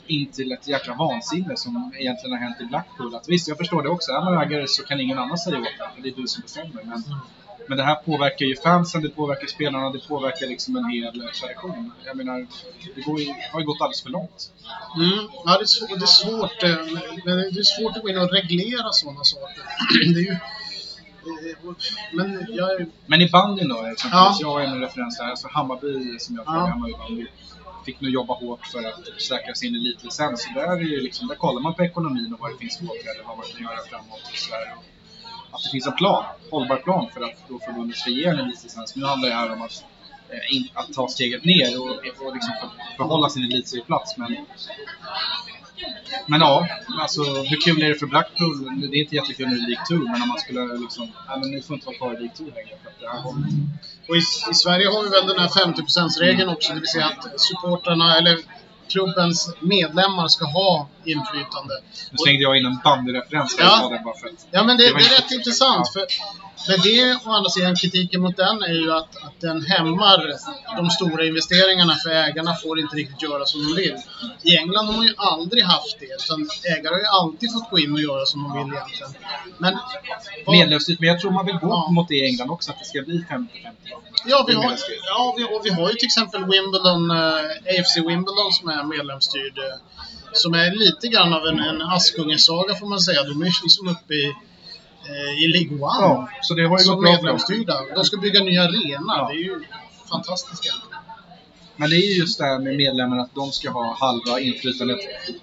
[0.07, 3.15] in till ett jäkla vansinne som egentligen har hänt i Blackpool.
[3.15, 4.13] Att visst, jag förstår det också.
[4.13, 6.43] Är man ägare så kan ingen annan säga åt en, för det är du som
[6.43, 6.83] bestämmer.
[6.83, 7.19] Men, mm
[7.67, 11.93] men det här påverkar ju fansen, det påverkar spelarna, det påverkar liksom en hel tradition.
[12.05, 12.47] Jag menar,
[12.95, 14.53] det går ju, har ju gått alldeles för långt.
[14.97, 15.29] Mm.
[15.45, 16.63] Ja, det är, sv- det är svårt.
[16.63, 16.77] eh,
[17.25, 19.63] Men det är svårt att gå in och reglera sådana saker.
[20.15, 21.75] Det är ju, eh,
[22.13, 22.87] men jag.
[23.07, 24.37] Men i bandyn då, exempelvis, Ja.
[24.41, 26.51] jag har en referens där, alltså Hammarby som jag Ja.
[26.53, 27.27] följer hemma i bandy,
[27.87, 30.47] fick nu jobba hårt för att säkra sin elitlicens.
[30.47, 32.85] Och där, är ju liksom, där kollar man på ekonomin och vad det finns för
[32.85, 34.75] åtgärder, vad man kan göra framåt och sådär.
[35.55, 38.97] Att det finns en plan, hållbar plan för att då förbundet ska ge en elitlicens.
[38.97, 39.85] Nu handlar det här om att,
[40.29, 41.91] eh, att ta steget ner och,
[42.27, 42.53] och liksom
[42.99, 44.17] behålla sin elitserieplats.
[44.17, 44.37] Men,
[46.27, 46.69] men ja,
[47.01, 48.81] alltså hur kul är det för Blackpool?
[48.91, 51.51] Det är inte jättekul nu i League 2, men om man skulle liksom, nej men
[51.51, 53.27] ni får inte vara kvar i League 2 längre för att det här
[54.09, 57.41] Och i, I Sverige har vi väl den här 50%-regeln också, det vill säga att
[57.41, 58.39] supportrarna eller
[58.89, 61.75] klubbens medlemmar ska ha inflytande.
[62.11, 63.99] Nu slängde jag in en bandyreferens Ja.
[64.05, 64.47] bara för att...
[64.51, 65.93] Ja, men det, Det det är rätt intressant.
[65.93, 66.07] För,
[66.69, 70.19] men det, å andra sidan, kritiken mot den är ju att, att den hämmar
[70.77, 73.97] de stora investeringarna för ägarna får inte riktigt göra som de vill.
[74.43, 77.79] I England har man ju aldrig haft det, utan ägare har ju alltid fått gå
[77.79, 79.13] in och göra som de vill egentligen.
[79.59, 79.79] Men,
[80.47, 81.91] vad- Medlemsstyrt, men jag tror man vill gå Ja.
[81.91, 83.49] mot det i England också, att det ska bli 50-50.
[84.27, 84.77] Ja, vi har,
[85.09, 89.59] ja vi, och vi har ju till exempel Wimbledon, eh, AFC Wimbledon som är medlemsstyrd.
[89.59, 89.79] Eh,
[90.33, 93.23] som är lite grann av en, en Askungesaga får man säga.
[93.23, 94.33] De är liksom uppe i,
[95.39, 96.01] i League One.
[96.01, 97.87] Ja, så det har ju gått bra för dem.
[97.95, 99.13] De ska bygga ny arena.
[99.17, 99.29] Ja.
[99.33, 99.61] Det är ju
[100.11, 100.95] fantastiskt egentligen.
[101.77, 104.99] Men det är ju just det här med medlemmarna, att de ska ha halva inflytandet.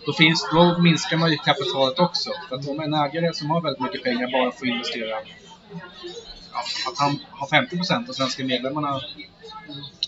[0.05, 2.29] Då, finns, då minskar man ju kapitalet också.
[2.49, 5.17] För att om en ägare som har väldigt mycket pengar bara får investera ja,
[6.87, 9.01] att han har 50% och svenska medlemmarna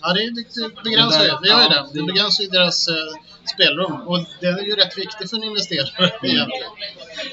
[0.02, 1.36] Ja, det, det, det begränsar Det ju.
[1.42, 1.86] Det gör ju det.
[1.92, 2.94] Det det- begränsar ju deras eh,
[3.54, 3.92] spelrum.
[4.08, 6.70] Och det är ju rätt viktigt för en investerare egentligen.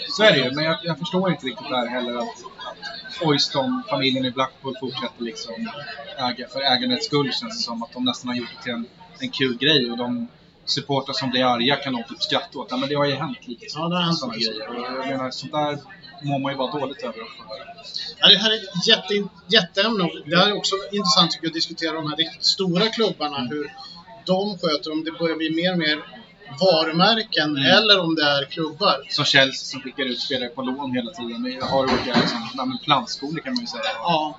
[0.09, 3.83] Så är det ju, men jag, jag förstår inte riktigt där heller att, att Oyston,
[3.89, 5.69] familjen i Blackpool, fortsätter liksom
[6.17, 7.83] äga för ägandets skull känns det som.
[7.83, 8.85] Att de nästan har gjort det till en,
[9.19, 10.27] en kul grej och de
[10.65, 12.67] supportrar som blir arga kan de typ skratta åt.
[12.69, 14.69] Ja, men det har ju hänt lite Ja, det har hänt sådana grejer.
[14.69, 15.79] Och jag menar, sånt där
[16.21, 17.15] mår man ju vara dåligt över.
[18.19, 19.13] Ja, det här är ett jätte,
[19.47, 20.09] jätteämne.
[20.25, 23.37] Det här är också intressant tycker jag, att diskutera de här riktigt stora klubbarna.
[23.39, 23.71] Hur
[24.25, 25.97] de sköter, om det börjar bli mer och mer
[26.59, 27.65] varumärken Mm.
[27.77, 28.97] eller om det är klubbar.
[29.09, 31.41] Som Chelsea som skickar ut spelare på lån hela tiden.
[31.41, 33.83] Men har olika liksom, ja, plantskolor kan man ju säga.
[33.97, 34.37] Ja.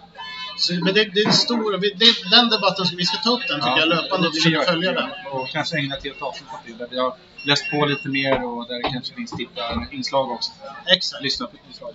[0.58, 3.60] Så, men det, det är stora, vi- det, den debatten, vi ska ta upp den
[3.60, 4.96] tycker jag löpande och det försöka följa vi.
[4.96, 5.08] den.
[5.32, 6.48] Och kanske ägna till ett avsnitt
[6.80, 7.12] åt det.
[7.42, 10.52] Läst på lite mer och där det kanske finns tittarinslag också.
[10.86, 11.22] Exakt.
[11.22, 11.90] Lyssna på inslag.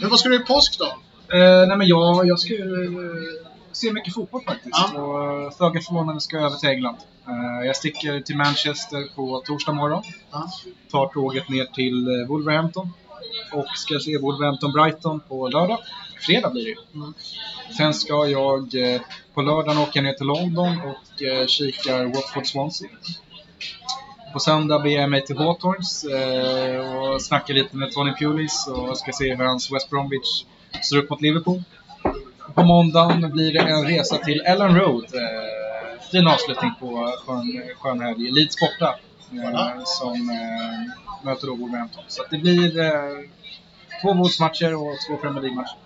[0.00, 0.84] Men vad ska du i påsk då?
[1.36, 2.60] Eh, nej men jag, jag ska eh,
[3.72, 4.78] ser mycket fotboll faktiskt.
[4.94, 5.00] Ja.
[5.02, 6.96] Och föga förvånande ska jag över till England.
[7.28, 10.02] Eh, Jag sticker till Manchester på torsdag morgon.
[10.30, 10.50] Ja.
[10.90, 12.92] Tar tåget ner till eh, Wolverhampton.
[13.52, 15.78] Och ska se Wolverhampton-Brighton på lördag.
[16.26, 16.76] Fredag blir det ju.
[16.94, 17.14] Mm.
[17.76, 19.00] Sen ska jag eh,
[19.34, 22.88] på lördagen åka ner till London och eh, kika Watford-Swansea.
[24.34, 28.98] På söndag beger jag mig till Hawthorns eh, och snackar lite med Tony Pulis och
[28.98, 30.44] ska se hur hans West Bromwich
[30.90, 31.62] ser upp mot Liverpool.
[32.54, 35.04] På måndagen blir det en resa till Ellen Road.
[35.04, 38.30] Eh, fin avslutning på skön, skön helg.
[38.30, 38.94] Leeds borta.
[39.32, 42.04] Eh, som eh, möter då Wolverhampton.
[42.08, 42.92] Så det blir eh,
[44.02, 45.83] två Wolves-matcher och två Premier League-matcher.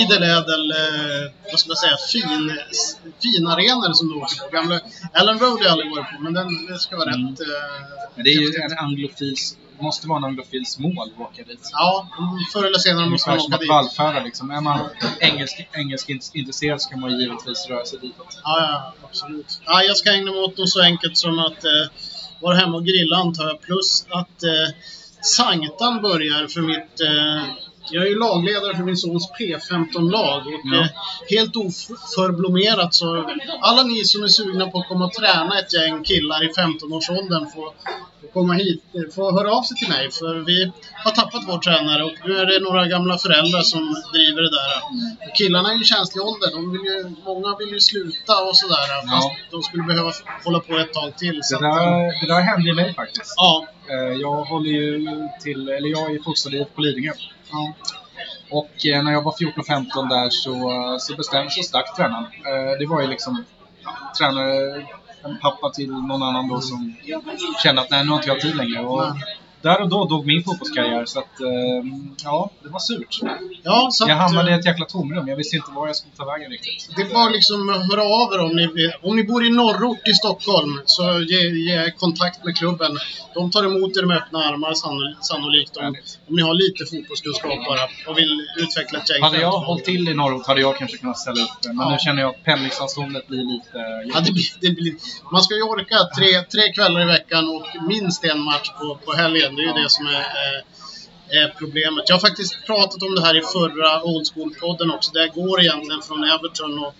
[0.00, 2.58] Idel ädel, eh, vad ska man säga, fin,
[3.22, 4.56] fin arenor som du åker på.
[4.56, 4.80] Gamla
[5.14, 7.28] Ellen Road har jag aldrig varit på, men den, det ska vara Mm.
[7.30, 7.40] rätt.
[7.40, 7.46] Eh,
[8.14, 11.70] Men det är ju en anglofils, måste vara en anglofils mål att åka dit.
[11.72, 12.08] Ja,
[12.52, 13.68] förr eller senare måste man åka dit.
[13.68, 14.50] vallfärda liksom.
[14.50, 14.80] Är man
[15.20, 18.38] engelsk, engelsk intresserad så kan man givetvis röra sig ditåt.
[18.44, 19.60] Ja, ja, absolut.
[19.66, 21.70] Ja, jag ska ägna mig åt något så enkelt som att eh,
[22.40, 23.60] vara hemma och grilla antar jag.
[23.62, 24.74] Plus att eh,
[25.22, 27.00] Sanktan börjar för mitt...
[27.00, 27.42] Eh,
[27.90, 30.88] jag är ju lagledare för min sons P15-lag och Ja.
[31.30, 33.30] helt oförblommerat så
[33.60, 37.46] alla ni som är sugna på att komma och träna ett gäng killar i 15-årsåldern
[37.54, 37.64] får,
[38.20, 38.82] får komma hit,
[39.14, 40.72] får höra av sig till mig för vi
[41.04, 44.72] har tappat vår tränare och nu är det några gamla föräldrar som driver det där.
[45.28, 48.56] Och killarna är ju i känslig ålder, de vill ju, många vill ju sluta och
[48.56, 50.12] sådär fast de skulle behöva
[50.44, 51.40] hålla på ett tag till.
[51.50, 53.34] Det att, där, det där hände mig faktiskt.
[53.36, 53.66] ja,
[54.20, 55.08] Jag håller ju
[55.42, 57.12] till, eller jag är i på Lidingö.
[57.52, 57.72] ja.
[58.50, 62.24] Och eh, när jag var 14-15 där så, så bestämde sig stack tränaren.
[62.24, 63.44] Eh, Det var ju liksom
[64.18, 64.86] tränare,
[65.24, 66.94] en pappa till någon annan då som
[67.62, 68.80] kände att nej, nu har inte jag tid längre.
[68.80, 69.04] Och.
[69.62, 71.48] Där och då dog min fotbollskarriär så att eh,
[72.24, 73.20] ja, det var surt.
[73.62, 75.28] ja så Jag hamnade i eh, ett jäkla tomrum.
[75.28, 76.88] Jag visste inte var jag skulle ta vägen riktigt.
[76.96, 80.08] Det är bara liksom att höra av er om ni, om ni bor i norrort
[80.08, 82.98] i Stockholm så ge, ge kontakt med klubben.
[83.34, 85.86] De tar emot er med öppna armar sanno- sannolikt om,
[86.28, 89.22] om ni har lite fotbollskunskap bara och vill utveckla ett gäng.
[89.22, 89.66] Hade jag 15-åringar.
[89.66, 91.50] hållit till i norrort hade jag kanske kunnat ställa upp.
[91.64, 91.90] Men Ja.
[91.90, 93.78] nu känner jag att pendlingsavståndet blir lite
[94.14, 94.94] Ja, det blir, det blir,
[95.32, 99.12] man ska ju orka tre, tre kvällar i veckan och minst en match på, på
[99.12, 99.45] helgen.
[99.54, 100.26] Det är ju det som är,
[101.30, 102.04] är, problemet.
[102.08, 105.12] Jag har faktiskt pratat om det här i förra Old School-podden också.
[105.12, 106.94] Det går egentligen från Everton och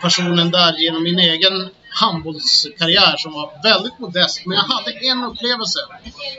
[0.00, 4.46] personen där genom min egen handbollskarriär som var väldigt modest.
[4.46, 5.78] Men jag hade en upplevelse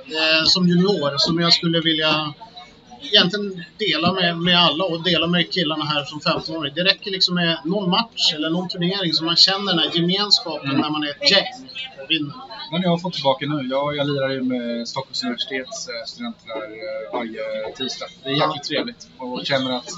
[0.05, 2.33] eh, som junior som jag skulle vilja
[3.01, 6.73] egentligen dela med, med alla och dela med killarna här som 15-åring.
[6.75, 10.69] Det räcker liksom med någon match eller någon turnering så man känner den här gemenskapen
[10.69, 10.81] Mm.
[10.81, 11.69] när man är ett gäng
[12.03, 12.33] och vinner.
[12.71, 13.67] Men jag har fått tillbaka nu.
[13.69, 17.41] Jag, jag lirar ju med Stockholms universitets eh, studenter eh, varje
[17.77, 18.05] tisdag.
[18.23, 19.89] Det är jäkligt trevligt och känner att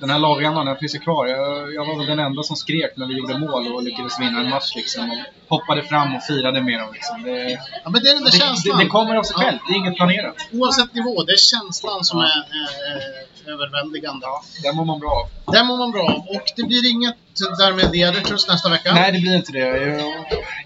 [0.00, 1.26] den här lagandan, den finns ju kvar.
[1.26, 4.40] Jag, jag var väl den enda som skrek när vi gjorde mål och lyckades vinna
[4.40, 5.10] en match liksom.
[5.10, 7.22] Och hoppade fram och firade med dem liksom.
[7.22, 7.50] Det,
[7.84, 8.78] Ja, men det är den där det, känslan.
[8.78, 9.44] det, det kommer av sig Ja.
[9.44, 9.58] själv.
[9.68, 10.36] Det är inget planerat.
[10.52, 14.26] Oavsett nivå, det är känslan som är, är, är överväldigande.
[14.26, 15.52] Ja, den mår man bra av.
[15.52, 16.18] Den mår man bra av.
[16.36, 17.14] Och det blir inget
[17.58, 18.92] därmed Editors nästa vecka.
[18.94, 19.66] Nej, det blir inte det.
[19.68, 20.02] Jag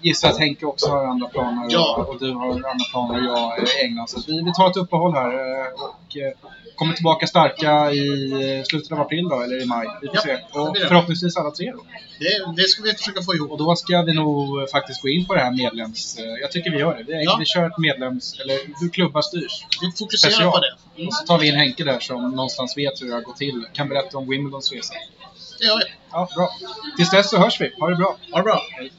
[0.01, 1.95] gissar att Henke också har andra planer Ja.
[1.97, 4.07] och, och du har andra planer och jag är i England.
[4.09, 6.31] Så vi, vi tar ett uppehåll här eh, och eh,
[6.75, 9.87] kommer tillbaka starka i eh, slutet av april då, eller i maj.
[10.01, 10.37] Vi får Ja, se.
[10.59, 11.85] Och förhoppningsvis alla tre då.
[12.19, 13.51] Det, det ska vi försöka få ihop.
[13.51, 16.17] Och då ska vi nog eh, faktiskt gå in på det här medlems...
[16.19, 17.03] eh, Jag tycker vi gör det.
[17.03, 17.37] Vi, Ja.
[17.39, 18.39] vi kör ett medlems...
[18.39, 19.65] Eller hur klubbar styrs.
[19.81, 20.51] Vi fokuserar Special.
[20.51, 20.73] på det.
[20.95, 23.37] Mm, Och så tar vi in Henke där som någonstans vet hur det har gått
[23.37, 23.65] till.
[23.73, 24.93] Kan berätta om Wimbledons resa.
[25.59, 25.83] det gör vi.
[26.11, 26.49] Ja, bra.
[26.97, 27.71] Tills dess så hörs vi.
[27.79, 28.17] Ha det bra.
[28.31, 28.61] Ha det bra.
[28.79, 28.89] London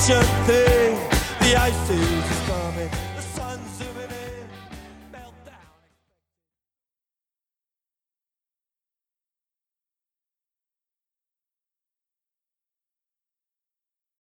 [0.00, 0.94] it's your thing,
[1.40, 2.39] the ice is